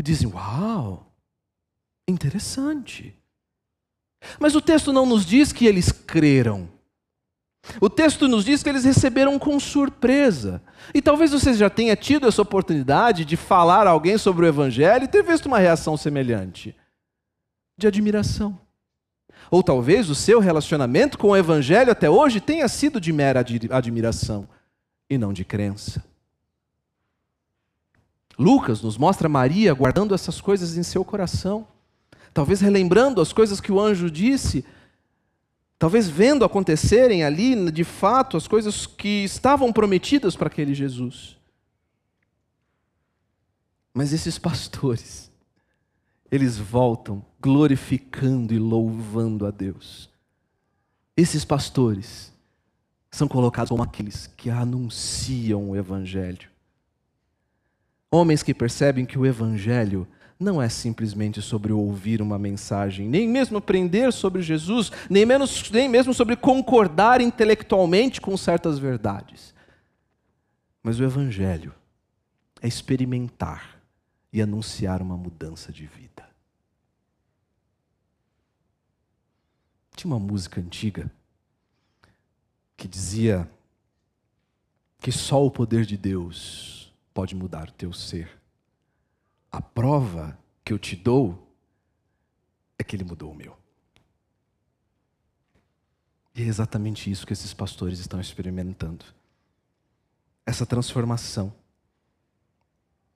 E 0.00 0.02
dizem: 0.02 0.32
Uau, 0.32 1.12
interessante. 2.08 3.14
Mas 4.38 4.54
o 4.54 4.60
texto 4.62 4.94
não 4.94 5.04
nos 5.04 5.26
diz 5.26 5.52
que 5.52 5.66
eles 5.66 5.92
creram. 5.92 6.70
O 7.82 7.90
texto 7.90 8.26
nos 8.26 8.46
diz 8.46 8.62
que 8.62 8.70
eles 8.70 8.82
receberam 8.82 9.38
com 9.38 9.60
surpresa. 9.60 10.62
E 10.94 11.02
talvez 11.02 11.32
você 11.32 11.52
já 11.52 11.68
tenha 11.68 11.94
tido 11.94 12.26
essa 12.26 12.40
oportunidade 12.40 13.26
de 13.26 13.36
falar 13.36 13.86
a 13.86 13.90
alguém 13.90 14.16
sobre 14.16 14.46
o 14.46 14.48
Evangelho 14.48 15.04
e 15.04 15.08
ter 15.08 15.22
visto 15.22 15.44
uma 15.44 15.58
reação 15.58 15.98
semelhante 15.98 16.74
de 17.78 17.86
admiração. 17.86 18.58
Ou 19.50 19.62
talvez 19.62 20.08
o 20.08 20.14
seu 20.14 20.40
relacionamento 20.40 21.18
com 21.18 21.28
o 21.28 21.36
Evangelho 21.36 21.92
até 21.92 22.08
hoje 22.08 22.40
tenha 22.40 22.66
sido 22.68 22.98
de 22.98 23.12
mera 23.12 23.44
admiração 23.70 24.48
e 25.10 25.18
não 25.18 25.30
de 25.30 25.44
crença. 25.44 26.02
Lucas 28.38 28.82
nos 28.82 28.96
mostra 28.96 29.28
Maria 29.28 29.72
guardando 29.74 30.14
essas 30.14 30.40
coisas 30.40 30.76
em 30.76 30.82
seu 30.82 31.04
coração, 31.04 31.66
talvez 32.32 32.60
relembrando 32.60 33.20
as 33.20 33.32
coisas 33.32 33.60
que 33.60 33.72
o 33.72 33.80
anjo 33.80 34.10
disse, 34.10 34.64
talvez 35.78 36.08
vendo 36.08 36.44
acontecerem 36.44 37.24
ali, 37.24 37.70
de 37.70 37.84
fato, 37.84 38.36
as 38.36 38.46
coisas 38.46 38.86
que 38.86 39.24
estavam 39.24 39.72
prometidas 39.72 40.36
para 40.36 40.48
aquele 40.48 40.74
Jesus. 40.74 41.36
Mas 43.92 44.12
esses 44.12 44.38
pastores, 44.38 45.30
eles 46.30 46.58
voltam 46.58 47.24
glorificando 47.40 48.54
e 48.54 48.58
louvando 48.58 49.46
a 49.46 49.50
Deus. 49.50 50.08
Esses 51.16 51.44
pastores 51.44 52.32
são 53.10 53.26
colocados 53.26 53.70
como 53.70 53.82
aqueles 53.82 54.26
que 54.26 54.48
anunciam 54.48 55.70
o 55.70 55.76
Evangelho. 55.76 56.49
Homens 58.10 58.42
que 58.42 58.52
percebem 58.52 59.06
que 59.06 59.18
o 59.18 59.24
Evangelho 59.24 60.06
não 60.38 60.60
é 60.60 60.68
simplesmente 60.68 61.42
sobre 61.42 61.70
ouvir 61.70 62.22
uma 62.22 62.38
mensagem, 62.38 63.06
nem 63.06 63.28
mesmo 63.28 63.58
aprender 63.58 64.10
sobre 64.10 64.40
Jesus, 64.40 64.90
nem, 65.08 65.26
menos, 65.26 65.70
nem 65.70 65.86
mesmo 65.86 66.14
sobre 66.14 66.34
concordar 66.34 67.20
intelectualmente 67.20 68.20
com 68.20 68.34
certas 68.36 68.78
verdades. 68.78 69.54
Mas 70.82 70.98
o 70.98 71.04
Evangelho 71.04 71.74
é 72.62 72.66
experimentar 72.66 73.78
e 74.32 74.40
anunciar 74.40 75.02
uma 75.02 75.16
mudança 75.16 75.70
de 75.70 75.84
vida. 75.84 76.28
Tinha 79.94 80.10
uma 80.14 80.18
música 80.18 80.58
antiga 80.58 81.12
que 82.78 82.88
dizia 82.88 83.46
que 85.00 85.12
só 85.12 85.44
o 85.44 85.50
poder 85.50 85.84
de 85.84 85.98
Deus 85.98 86.79
pode 87.12 87.34
mudar 87.34 87.68
o 87.68 87.72
teu 87.72 87.92
ser. 87.92 88.40
A 89.50 89.60
prova 89.60 90.38
que 90.64 90.72
eu 90.72 90.78
te 90.78 90.94
dou 90.94 91.48
é 92.78 92.84
que 92.84 92.94
ele 92.94 93.04
mudou 93.04 93.32
o 93.32 93.34
meu. 93.34 93.56
E 96.34 96.42
é 96.42 96.46
exatamente 96.46 97.10
isso 97.10 97.26
que 97.26 97.32
esses 97.32 97.52
pastores 97.52 97.98
estão 97.98 98.20
experimentando. 98.20 99.04
Essa 100.46 100.64
transformação 100.64 101.52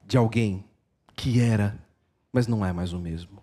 de 0.05 0.17
alguém 0.17 0.65
que 1.17 1.41
era, 1.41 1.79
mas 2.33 2.47
não 2.47 2.65
é 2.65 2.73
mais 2.73 2.93
o 2.93 2.99
mesmo. 2.99 3.43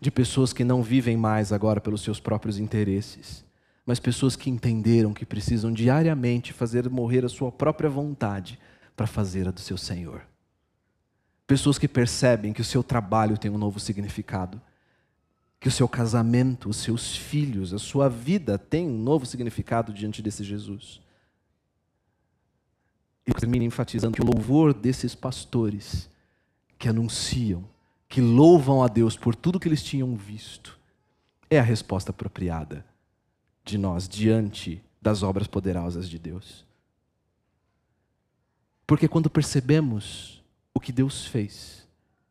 De 0.00 0.10
pessoas 0.10 0.52
que 0.52 0.64
não 0.64 0.82
vivem 0.82 1.16
mais 1.16 1.52
agora 1.52 1.80
pelos 1.80 2.02
seus 2.02 2.20
próprios 2.20 2.58
interesses, 2.58 3.44
mas 3.86 4.00
pessoas 4.00 4.36
que 4.36 4.50
entenderam 4.50 5.14
que 5.14 5.24
precisam 5.24 5.72
diariamente 5.72 6.52
fazer 6.52 6.90
morrer 6.90 7.24
a 7.24 7.28
sua 7.28 7.50
própria 7.50 7.88
vontade 7.88 8.58
para 8.98 9.06
fazer 9.06 9.46
a 9.46 9.52
do 9.52 9.60
seu 9.60 9.78
Senhor. 9.78 10.26
Pessoas 11.46 11.78
que 11.78 11.86
percebem 11.86 12.52
que 12.52 12.60
o 12.60 12.64
seu 12.64 12.82
trabalho 12.82 13.38
tem 13.38 13.48
um 13.48 13.56
novo 13.56 13.78
significado, 13.78 14.60
que 15.60 15.68
o 15.68 15.70
seu 15.70 15.88
casamento, 15.88 16.68
os 16.68 16.78
seus 16.78 17.16
filhos, 17.16 17.72
a 17.72 17.78
sua 17.78 18.08
vida 18.08 18.58
tem 18.58 18.88
um 18.88 18.98
novo 18.98 19.24
significado 19.24 19.92
diante 19.92 20.20
desse 20.20 20.42
Jesus. 20.42 21.00
E 23.24 23.32
termino 23.32 23.64
enfatizando 23.64 24.16
que 24.16 24.22
o 24.22 24.26
louvor 24.26 24.74
desses 24.74 25.14
pastores 25.14 26.10
que 26.76 26.88
anunciam, 26.88 27.64
que 28.08 28.20
louvam 28.20 28.82
a 28.82 28.88
Deus 28.88 29.16
por 29.16 29.36
tudo 29.36 29.60
que 29.60 29.68
eles 29.68 29.82
tinham 29.82 30.16
visto, 30.16 30.76
é 31.48 31.58
a 31.60 31.62
resposta 31.62 32.10
apropriada 32.10 32.84
de 33.64 33.78
nós 33.78 34.08
diante 34.08 34.82
das 35.00 35.22
obras 35.22 35.46
poderosas 35.46 36.08
de 36.08 36.18
Deus. 36.18 36.67
Porque 38.88 39.06
quando 39.06 39.28
percebemos 39.28 40.42
o 40.72 40.80
que 40.80 40.90
Deus 40.90 41.26
fez 41.26 41.86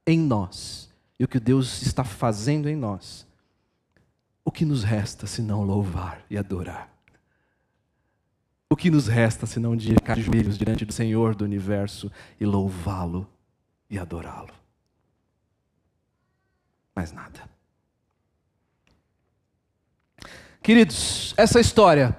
em 0.08 0.18
nós 0.18 0.92
e 1.20 1.24
o 1.24 1.28
que 1.28 1.40
Deus 1.40 1.84
está 1.84 2.04
fazendo 2.04 2.68
em 2.68 2.76
nós, 2.76 3.28
o 4.44 4.52
que 4.52 4.66
nos 4.66 4.84
resta 4.84 5.28
se 5.28 5.40
não 5.40 5.64
louvar 5.64 6.26
e 6.32 6.36
adorar? 6.36 6.92
O 8.68 8.76
que 8.76 8.90
nos 8.90 9.06
resta 9.06 9.46
se 9.46 9.60
não 9.60 9.78
de 9.78 9.94
cair 9.98 10.16
de 10.16 10.24
joelhos 10.24 10.58
diante 10.58 10.84
do 10.84 10.92
Senhor 10.92 11.36
do 11.36 11.46
universo 11.46 12.12
e 12.40 12.46
louvá-lo 12.46 13.30
e 13.88 14.00
adorá-lo. 14.00 14.54
Mais 16.96 17.12
nada. 17.12 17.48
Queridos, 20.64 21.36
essa 21.38 21.60
história, 21.60 22.18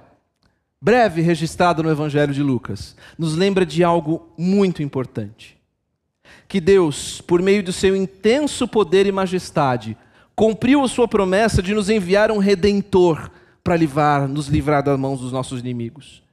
breve 0.81 1.21
registrada 1.21 1.83
no 1.83 1.89
Evangelho 1.89 2.33
de 2.33 2.41
Lucas, 2.41 2.95
nos 3.17 3.35
lembra 3.35 3.65
de 3.65 3.83
algo 3.83 4.31
muito 4.37 4.81
importante. 4.81 5.57
Que 6.47 6.59
Deus, 6.59 7.21
por 7.21 7.41
meio 7.41 7.63
do 7.63 7.73
seu 7.73 7.95
intenso 7.95 8.67
poder 8.67 9.05
e 9.05 9.11
majestade, 9.11 9.97
cumpriu 10.35 10.83
a 10.83 10.87
sua 10.87 11.07
promessa 11.07 11.61
de 11.61 11.73
nos 11.73 11.89
enviar 11.89 12.31
um 12.31 12.37
redentor 12.37 13.29
para 13.63 13.75
livrar, 13.75 14.27
nos 14.27 14.47
livrar 14.47 14.81
das 14.81 14.97
mãos 14.97 15.19
dos 15.19 15.31
nossos 15.31 15.59
inimigos. 15.59 16.23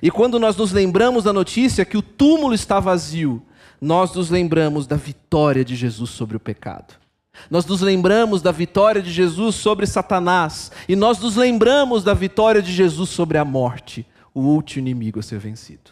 E 0.00 0.10
quando 0.10 0.38
nós 0.38 0.56
nos 0.56 0.70
lembramos 0.70 1.24
da 1.24 1.32
notícia 1.32 1.84
que 1.84 1.96
o 1.96 2.02
túmulo 2.02 2.54
está 2.54 2.78
vazio, 2.78 3.42
nós 3.80 4.14
nos 4.14 4.30
lembramos 4.30 4.86
da 4.86 4.96
vitória 4.96 5.64
de 5.64 5.74
Jesus 5.74 6.10
sobre 6.10 6.36
o 6.36 6.40
pecado. 6.40 7.01
Nós 7.50 7.66
nos 7.66 7.80
lembramos 7.80 8.42
da 8.42 8.52
vitória 8.52 9.02
de 9.02 9.10
Jesus 9.10 9.56
sobre 9.56 9.86
Satanás. 9.86 10.70
E 10.88 10.94
nós 10.94 11.18
nos 11.18 11.36
lembramos 11.36 12.04
da 12.04 12.14
vitória 12.14 12.62
de 12.62 12.72
Jesus 12.72 13.10
sobre 13.10 13.38
a 13.38 13.44
morte, 13.44 14.06
o 14.34 14.40
último 14.40 14.86
inimigo 14.86 15.18
a 15.18 15.22
ser 15.22 15.38
vencido. 15.38 15.90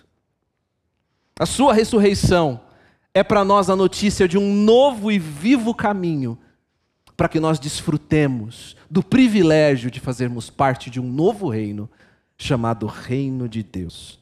A 1.38 1.46
sua 1.46 1.72
ressurreição 1.72 2.60
é 3.14 3.22
para 3.22 3.44
nós 3.44 3.70
a 3.70 3.76
notícia 3.76 4.28
de 4.28 4.38
um 4.38 4.54
novo 4.54 5.10
e 5.10 5.18
vivo 5.18 5.74
caminho 5.74 6.38
para 7.16 7.28
que 7.28 7.40
nós 7.40 7.58
desfrutemos 7.58 8.76
do 8.90 9.02
privilégio 9.02 9.90
de 9.90 10.00
fazermos 10.00 10.48
parte 10.48 10.90
de 10.90 11.00
um 11.00 11.10
novo 11.10 11.48
reino 11.48 11.88
chamado 12.36 12.86
Reino 12.86 13.48
de 13.48 13.62
Deus. 13.62 14.19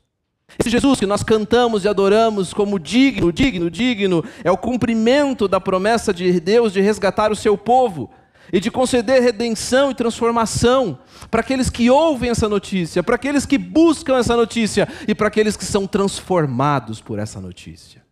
Esse 0.56 0.70
Jesus 0.70 0.98
que 0.98 1.06
nós 1.06 1.22
cantamos 1.22 1.84
e 1.84 1.88
adoramos 1.88 2.54
como 2.54 2.78
digno, 2.78 3.32
digno, 3.32 3.70
digno, 3.70 4.24
é 4.42 4.50
o 4.50 4.56
cumprimento 4.56 5.46
da 5.46 5.60
promessa 5.60 6.14
de 6.14 6.40
Deus 6.40 6.72
de 6.72 6.80
resgatar 6.80 7.30
o 7.30 7.36
seu 7.36 7.58
povo 7.58 8.10
e 8.52 8.60
de 8.60 8.70
conceder 8.70 9.22
redenção 9.22 9.90
e 9.90 9.94
transformação 9.94 10.98
para 11.30 11.40
aqueles 11.40 11.68
que 11.68 11.90
ouvem 11.90 12.30
essa 12.30 12.48
notícia, 12.48 13.02
para 13.02 13.16
aqueles 13.16 13.44
que 13.44 13.58
buscam 13.58 14.16
essa 14.16 14.34
notícia 14.34 14.88
e 15.06 15.14
para 15.14 15.28
aqueles 15.28 15.56
que 15.56 15.64
são 15.64 15.86
transformados 15.86 17.00
por 17.00 17.18
essa 17.18 17.40
notícia. 17.40 18.02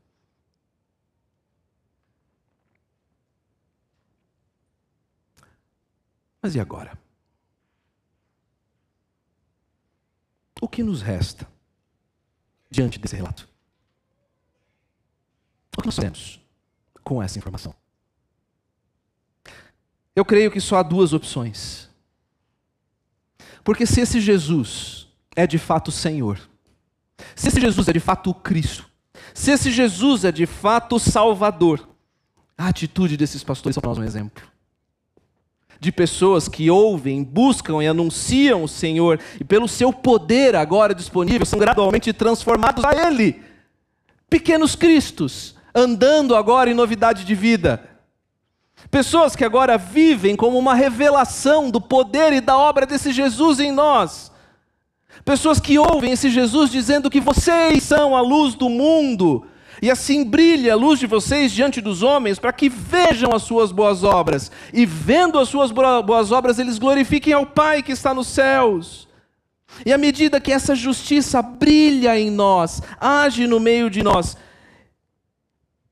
Mas 6.43 6.55
e 6.55 6.61
agora? 6.61 6.97
O 10.61 10.69
que 10.69 10.83
nos 10.83 11.03
resta 11.03 11.56
diante 12.77 12.99
desse 12.99 13.17
relato? 13.17 13.49
O 15.77 15.81
que 15.81 15.87
nós 15.87 15.97
fazemos 15.97 16.41
com 17.03 17.23
essa 17.23 17.39
informação? 17.39 17.75
Eu 20.15 20.25
creio 20.25 20.51
que 20.51 20.61
só 20.61 20.77
há 20.77 20.83
duas 20.83 21.13
opções. 21.13 21.89
Porque 23.65 23.87
se 23.87 24.01
esse 24.01 24.21
Jesus 24.21 25.09
é 25.35 25.47
de 25.47 25.59
fato 25.59 25.89
o 25.89 25.93
Senhor, 25.93 26.39
se 27.35 27.49
esse 27.49 27.61
Jesus 27.61 27.89
é 27.89 27.93
de 27.93 28.01
fato 28.01 28.31
o 28.31 28.35
Cristo, 28.35 28.89
se 29.35 29.51
esse 29.51 29.71
Jesus 29.71 30.25
é 30.25 30.33
de 30.33 30.47
fato 30.47 30.97
o 30.97 31.01
Salvador, 31.01 31.89
a 32.57 32.69
atitude 32.69 33.17
desses 33.17 33.43
pastores 33.43 33.77
é 33.77 33.81
para 33.81 33.89
nós 33.89 33.99
um 33.99 34.05
exemplo 34.05 34.56
de 35.81 35.93
pessoas 35.93 36.49
que 36.49 36.71
ouvem, 36.71 37.23
buscam 37.23 37.83
e 37.83 37.87
anunciam 37.87 38.63
o 38.63 38.69
Senhor, 38.69 39.21
e 39.41 39.45
pelo 39.45 39.69
seu 39.69 39.93
poder 39.93 40.57
agora 40.57 40.95
disponível, 40.95 41.47
são 41.47 41.59
gradualmente 41.59 42.13
transformados 42.13 42.85
a 42.85 43.09
Ele. 43.09 43.43
Pequenos 44.29 44.75
Cristos, 44.75 45.55
andando 45.75 46.35
agora 46.35 46.71
em 46.71 46.75
novidade 46.75 47.25
de 47.25 47.35
vida. 47.35 47.89
Pessoas 48.91 49.35
que 49.35 49.45
agora 49.45 49.77
vivem 49.77 50.37
como 50.37 50.59
uma 50.59 50.75
revelação 50.75 51.71
do 51.71 51.81
poder 51.81 52.33
e 52.33 52.41
da 52.41 52.57
obra 52.57 52.87
desse 52.87 53.13
Jesus 53.13 53.61
em 53.61 53.73
nós. 53.73 54.33
Pessoas 55.25 55.59
que 55.59 55.79
ouvem 55.79 56.13
esse 56.13 56.31
Jesus 56.31 56.71
dizendo 56.71 57.11
que 57.11 57.21
vocês 57.21 57.83
são 57.83 58.17
a 58.17 58.21
luz 58.21 58.55
do 58.55 58.69
mundo 58.69 59.47
e 59.83 59.91
assim 59.91 60.25
brilhe 60.25 60.71
a 60.71 60.77
luz 60.77 60.99
de 60.99 61.07
vocês 61.07 61.53
diante 61.53 61.81
dos 61.81 62.03
homens, 62.03 62.39
para 62.39 62.53
que 62.53 62.69
vejam 62.69 63.33
as 63.35 63.43
suas 63.43 63.71
boas 63.71 64.03
obras, 64.03 64.51
e 64.73 64.87
vendo 64.87 65.39
as 65.39 65.49
suas 65.49 65.71
boas 65.71 66.33
obras, 66.33 66.59
eles 66.59 66.79
glorifiquem 66.79 67.33
ao 67.33 67.47
Pai 67.47 67.83
que 67.83 67.93
está 67.93 68.15
nos 68.15 68.29
céus. 68.29 69.07
E 69.85 69.93
à 69.93 69.99
medida 69.99 70.41
que 70.41 70.53
essa 70.53 70.75
justiça 70.75 71.43
brilha 71.43 72.19
em 72.19 72.31
nós, 72.31 72.81
age 72.99 73.47
no 73.47 73.61
meio 73.61 73.91
de 73.91 74.03
nós, 74.03 74.37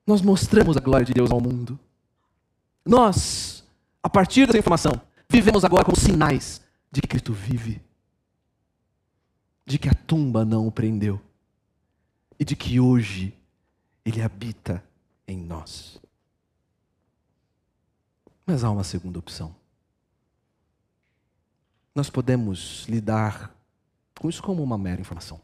nós 0.06 0.22
mostramos 0.22 0.76
a 0.76 0.80
glória 0.80 1.04
de 1.04 1.12
Deus 1.12 1.30
ao 1.30 1.40
mundo. 1.40 1.78
Nós, 2.84 3.64
a 4.02 4.08
partir 4.08 4.46
dessa 4.46 4.58
informação, 4.58 5.00
vivemos 5.28 5.64
agora 5.64 5.84
como 5.84 5.98
sinais 5.98 6.62
de 6.90 7.00
que 7.00 7.08
Cristo 7.08 7.32
vive, 7.32 7.82
de 9.66 9.78
que 9.78 9.88
a 9.88 9.94
tumba 9.94 10.44
não 10.44 10.66
o 10.66 10.72
prendeu, 10.72 11.20
e 12.38 12.44
de 12.44 12.54
que 12.54 12.78
hoje 12.78 13.34
ele 14.04 14.20
habita 14.20 14.84
em 15.26 15.38
nós. 15.38 16.00
Mas 18.46 18.62
há 18.62 18.70
uma 18.70 18.84
segunda 18.84 19.18
opção. 19.18 19.54
Nós 21.94 22.10
podemos 22.10 22.84
lidar 22.88 23.54
com 24.18 24.28
isso 24.28 24.42
como 24.42 24.62
uma 24.62 24.76
mera 24.76 25.00
informação. 25.00 25.40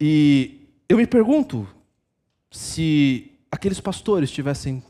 E 0.00 0.68
eu 0.88 0.96
me 0.96 1.06
pergunto 1.06 1.66
se 2.50 3.32
aqueles 3.50 3.80
pastores 3.80 4.30
tivessem 4.30 4.82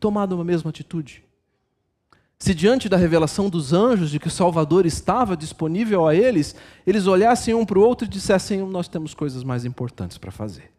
tomado 0.00 0.34
uma 0.34 0.44
mesma 0.44 0.70
atitude. 0.70 1.22
Se 2.38 2.54
diante 2.54 2.88
da 2.88 2.96
revelação 2.96 3.50
dos 3.50 3.72
anjos 3.72 4.10
de 4.10 4.18
que 4.18 4.28
o 4.28 4.30
Salvador 4.30 4.86
estava 4.86 5.36
disponível 5.36 6.06
a 6.06 6.14
eles, 6.14 6.54
eles 6.86 7.06
olhassem 7.06 7.54
um 7.54 7.66
para 7.66 7.78
o 7.78 7.82
outro 7.82 8.06
e 8.06 8.10
dissessem: 8.10 8.60
Nós 8.66 8.88
temos 8.88 9.14
coisas 9.14 9.42
mais 9.42 9.64
importantes 9.64 10.16
para 10.18 10.30
fazer 10.30 10.75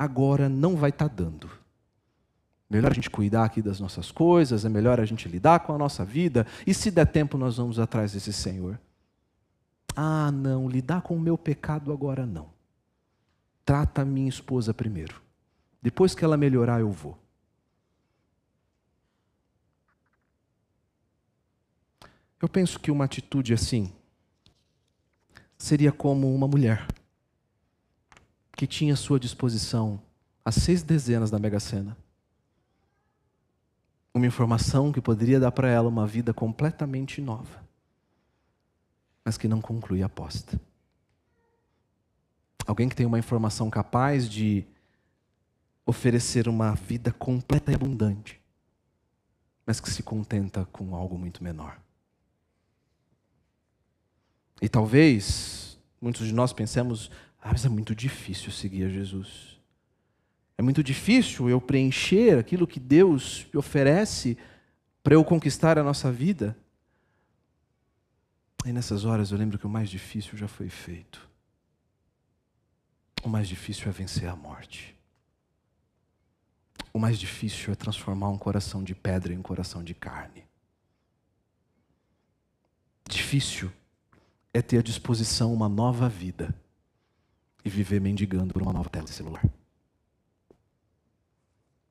agora 0.00 0.48
não 0.48 0.76
vai 0.76 0.88
estar 0.88 1.10
tá 1.10 1.14
dando. 1.14 1.50
Melhor 2.70 2.90
a 2.90 2.94
gente 2.94 3.10
cuidar 3.10 3.44
aqui 3.44 3.60
das 3.60 3.78
nossas 3.78 4.10
coisas, 4.10 4.64
é 4.64 4.68
melhor 4.68 4.98
a 4.98 5.04
gente 5.04 5.28
lidar 5.28 5.60
com 5.60 5.74
a 5.74 5.78
nossa 5.78 6.06
vida, 6.06 6.46
e 6.66 6.72
se 6.72 6.90
der 6.90 7.06
tempo 7.06 7.36
nós 7.36 7.58
vamos 7.58 7.78
atrás 7.78 8.12
desse 8.12 8.32
Senhor. 8.32 8.80
Ah, 9.94 10.32
não, 10.32 10.70
lidar 10.70 11.02
com 11.02 11.14
o 11.14 11.20
meu 11.20 11.36
pecado 11.36 11.92
agora 11.92 12.24
não. 12.24 12.48
Trata 13.62 14.00
a 14.00 14.04
minha 14.06 14.28
esposa 14.28 14.72
primeiro. 14.72 15.20
Depois 15.82 16.14
que 16.14 16.24
ela 16.24 16.36
melhorar, 16.36 16.80
eu 16.80 16.90
vou. 16.90 17.18
Eu 22.40 22.48
penso 22.48 22.80
que 22.80 22.90
uma 22.90 23.04
atitude 23.04 23.52
assim 23.52 23.92
seria 25.58 25.92
como 25.92 26.34
uma 26.34 26.48
mulher 26.48 26.86
que 28.60 28.66
tinha 28.66 28.92
à 28.92 28.96
sua 28.96 29.18
disposição 29.18 30.02
as 30.44 30.56
seis 30.56 30.82
dezenas 30.82 31.30
da 31.30 31.38
Mega 31.38 31.58
Sena. 31.58 31.96
Uma 34.12 34.26
informação 34.26 34.92
que 34.92 35.00
poderia 35.00 35.40
dar 35.40 35.50
para 35.50 35.70
ela 35.70 35.88
uma 35.88 36.06
vida 36.06 36.34
completamente 36.34 37.22
nova, 37.22 37.64
mas 39.24 39.38
que 39.38 39.48
não 39.48 39.62
conclui 39.62 40.02
a 40.02 40.06
aposta. 40.06 40.60
Alguém 42.66 42.86
que 42.86 42.94
tem 42.94 43.06
uma 43.06 43.18
informação 43.18 43.70
capaz 43.70 44.28
de 44.28 44.66
oferecer 45.86 46.46
uma 46.46 46.74
vida 46.74 47.10
completa 47.10 47.72
e 47.72 47.74
abundante, 47.74 48.38
mas 49.64 49.80
que 49.80 49.88
se 49.88 50.02
contenta 50.02 50.66
com 50.66 50.94
algo 50.94 51.16
muito 51.16 51.42
menor. 51.42 51.80
E 54.60 54.68
talvez 54.68 55.80
muitos 55.98 56.26
de 56.26 56.34
nós 56.34 56.52
pensemos, 56.52 57.10
ah, 57.40 57.48
mas 57.52 57.64
é 57.64 57.68
muito 57.68 57.94
difícil 57.94 58.52
seguir 58.52 58.84
a 58.84 58.88
Jesus. 58.88 59.58
É 60.58 60.62
muito 60.62 60.82
difícil 60.82 61.48
eu 61.48 61.60
preencher 61.60 62.38
aquilo 62.38 62.66
que 62.66 62.78
Deus 62.78 63.46
me 63.52 63.58
oferece 63.58 64.36
para 65.02 65.14
eu 65.14 65.24
conquistar 65.24 65.78
a 65.78 65.82
nossa 65.82 66.12
vida. 66.12 66.56
E 68.66 68.72
nessas 68.72 69.06
horas 69.06 69.30
eu 69.30 69.38
lembro 69.38 69.58
que 69.58 69.66
o 69.66 69.70
mais 69.70 69.88
difícil 69.88 70.36
já 70.36 70.46
foi 70.46 70.68
feito. 70.68 71.26
O 73.22 73.28
mais 73.28 73.48
difícil 73.48 73.88
é 73.88 73.92
vencer 73.92 74.28
a 74.28 74.36
morte. 74.36 74.94
O 76.92 76.98
mais 76.98 77.18
difícil 77.18 77.72
é 77.72 77.76
transformar 77.76 78.28
um 78.28 78.36
coração 78.36 78.84
de 78.84 78.94
pedra 78.94 79.32
em 79.32 79.38
um 79.38 79.42
coração 79.42 79.82
de 79.82 79.94
carne. 79.94 80.44
Difícil 83.08 83.72
é 84.52 84.60
ter 84.60 84.78
à 84.78 84.82
disposição 84.82 85.54
uma 85.54 85.68
nova 85.70 86.06
vida 86.06 86.54
e 87.64 87.70
viver 87.70 88.00
mendigando 88.00 88.52
por 88.52 88.62
uma 88.62 88.72
nova 88.72 88.88
tela 88.88 89.04
de 89.04 89.12
celular. 89.12 89.42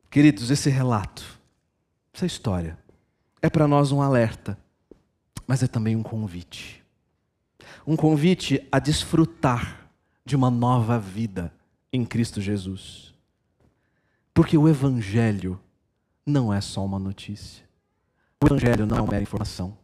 Queridos, 0.09 0.49
esse 0.49 0.69
relato, 0.69 1.39
essa 2.13 2.25
história, 2.25 2.77
é 3.41 3.49
para 3.49 3.67
nós 3.67 3.91
um 3.91 4.01
alerta, 4.01 4.57
mas 5.45 5.61
é 5.61 5.67
também 5.67 5.95
um 5.95 6.03
convite. 6.03 6.83
Um 7.85 7.95
convite 7.95 8.67
a 8.71 8.79
desfrutar 8.79 9.89
de 10.25 10.35
uma 10.35 10.49
nova 10.49 10.99
vida 10.99 11.53
em 11.93 12.05
Cristo 12.05 12.41
Jesus. 12.41 13.13
Porque 14.33 14.57
o 14.57 14.67
Evangelho 14.67 15.59
não 16.25 16.53
é 16.53 16.61
só 16.61 16.83
uma 16.83 16.99
notícia. 16.99 17.67
O 18.41 18.47
Evangelho 18.47 18.85
não 18.85 18.97
é 18.97 19.01
mera 19.11 19.21
informação. 19.21 19.77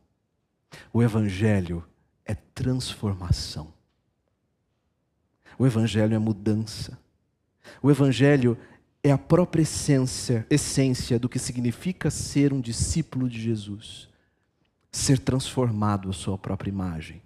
O 0.93 1.03
Evangelho 1.03 1.83
é 2.25 2.33
transformação. 2.33 3.74
O 5.57 5.65
Evangelho 5.65 6.13
é 6.13 6.19
mudança. 6.19 6.97
O 7.81 7.89
Evangelho 7.89 8.57
é 9.03 9.11
a 9.11 9.17
própria 9.17 9.61
essência, 9.61 10.45
essência 10.49 11.19
do 11.19 11.29
que 11.29 11.39
significa 11.39 12.09
ser 12.09 12.51
um 12.51 12.59
discípulo 12.59 13.29
de 13.29 13.39
Jesus. 13.39 14.09
Ser 14.91 15.19
transformado 15.19 16.09
à 16.09 16.13
sua 16.13 16.37
própria 16.37 16.69
imagem 16.69 17.21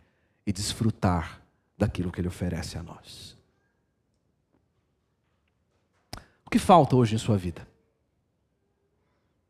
e 0.46 0.52
desfrutar 0.52 1.42
daquilo 1.78 2.12
que 2.12 2.20
ele 2.20 2.28
oferece 2.28 2.78
a 2.78 2.84
nós. 2.84 3.38
O 6.46 6.50
que 6.50 6.60
falta 6.60 6.96
hoje 6.96 7.16
em 7.16 7.20
sua 7.20 7.38
vida? 7.38 7.68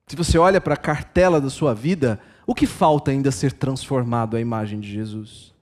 Se 0.05 0.15
você 0.15 0.37
olha 0.37 0.59
para 0.59 0.73
a 0.73 0.77
cartela 0.77 1.39
da 1.39 1.49
sua 1.49 1.73
vida, 1.73 2.19
o 2.45 2.53
que 2.53 2.65
falta 2.65 3.11
ainda 3.11 3.31
ser 3.31 3.53
transformado 3.53 4.35
à 4.35 4.41
imagem 4.41 4.79
de 4.79 4.91
Jesus? 4.91 5.53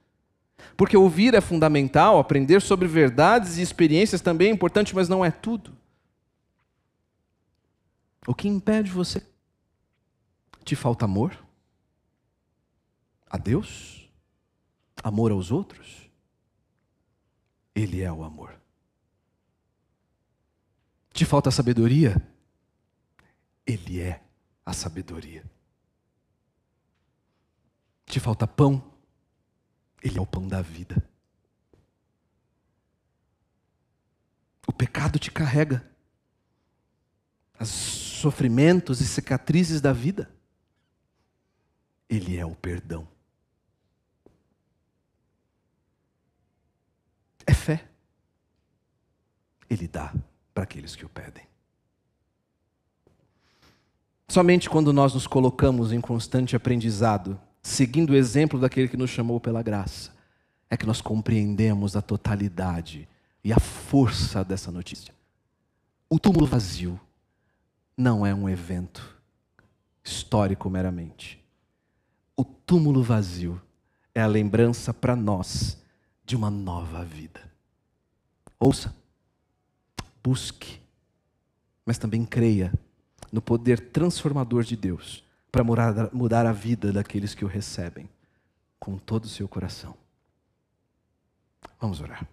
Porque 0.78 0.96
ouvir 0.96 1.34
é 1.34 1.42
fundamental, 1.42 2.20
aprender 2.20 2.62
sobre 2.62 2.88
verdades 2.88 3.58
e 3.58 3.64
experiências 3.64 4.22
também 4.22 4.50
é 4.50 4.54
importante, 4.54 4.94
mas 4.94 5.10
não 5.10 5.26
é 5.26 5.32
tudo. 5.32 5.76
O 8.28 8.36
que 8.36 8.48
impede 8.48 8.92
você? 8.92 9.26
Te 10.64 10.76
falta 10.76 11.06
amor? 11.06 11.44
A 13.28 13.38
Deus? 13.38 14.08
Amor 15.04 15.32
aos 15.32 15.50
outros? 15.50 16.08
Ele 17.74 18.02
é 18.02 18.12
o 18.12 18.24
amor. 18.24 18.54
Te 21.12 21.26
falta 21.26 21.50
sabedoria? 21.50 22.22
Ele 23.66 24.00
é 24.00 24.22
a 24.64 24.74
sabedoria. 24.74 25.44
Te 28.06 28.20
falta 28.20 28.46
pão? 28.46 28.97
Ele 30.02 30.18
é 30.18 30.22
o 30.22 30.26
pão 30.26 30.48
da 30.48 30.62
vida. 30.62 31.04
O 34.68 34.74
pecado 34.74 35.18
te 35.18 35.32
carrega. 35.32 35.86
Os 37.60 37.70
sofrimentos 37.70 39.02
e 39.02 39.08
cicatrizes 39.08 39.82
da 39.82 39.94
vida. 39.94 40.30
Ele 42.10 42.38
é 42.38 42.46
o 42.46 42.56
perdão. 42.56 43.08
É 47.46 47.54
fé. 47.54 47.88
Ele 49.70 49.88
dá 49.88 50.14
para 50.54 50.64
aqueles 50.64 50.96
que 50.96 51.06
o 51.06 51.10
pedem. 51.10 51.48
Somente 54.28 54.70
quando 54.70 54.92
nós 54.92 55.14
nos 55.14 55.26
colocamos 55.26 55.94
em 55.94 56.02
constante 56.02 56.56
aprendizado, 56.56 57.40
seguindo 57.68 58.12
o 58.12 58.16
exemplo 58.16 58.58
daquele 58.58 58.88
que 58.88 58.96
nos 58.96 59.10
chamou 59.10 59.42
pela 59.42 59.62
graça, 59.62 60.16
é 60.70 60.78
que 60.78 60.86
nós 60.86 61.02
compreendemos 61.02 61.98
a 61.98 62.02
totalidade 62.02 63.08
e 63.44 63.52
a 63.52 63.60
força 63.60 64.44
dessa 64.44 64.72
notícia. 64.72 65.14
O 66.10 66.18
túmulo 66.18 66.46
vazio 66.48 66.98
não 67.96 68.26
é 68.26 68.34
um 68.34 68.48
evento 68.48 69.18
histórico 70.02 70.70
meramente. 70.70 71.44
O 72.38 72.46
túmulo 72.46 73.04
vazio 73.04 73.62
é 74.16 74.22
a 74.22 74.28
lembrança 74.28 74.94
para 74.94 75.16
nós 75.16 75.78
de 76.26 76.38
uma 76.38 76.50
nova 76.50 77.04
vida. 77.04 77.42
Ouça, 78.58 78.96
busque, 80.24 80.80
mas 81.86 81.98
também 81.98 82.26
creia 82.26 82.74
no 83.30 83.42
poder 83.42 83.90
transformador 83.92 84.64
de 84.64 84.78
Deus 84.78 85.27
para 85.52 85.64
mudar 85.64 86.46
a 86.46 86.52
vida 86.52 86.92
daqueles 86.92 87.34
que 87.34 87.46
o 87.46 87.48
recebem 87.48 88.10
com 88.80 88.98
todo 88.98 89.26
o 89.26 89.30
seu 89.30 89.48
coração. 89.48 89.96
Vamos 91.80 92.02
orar. 92.02 92.28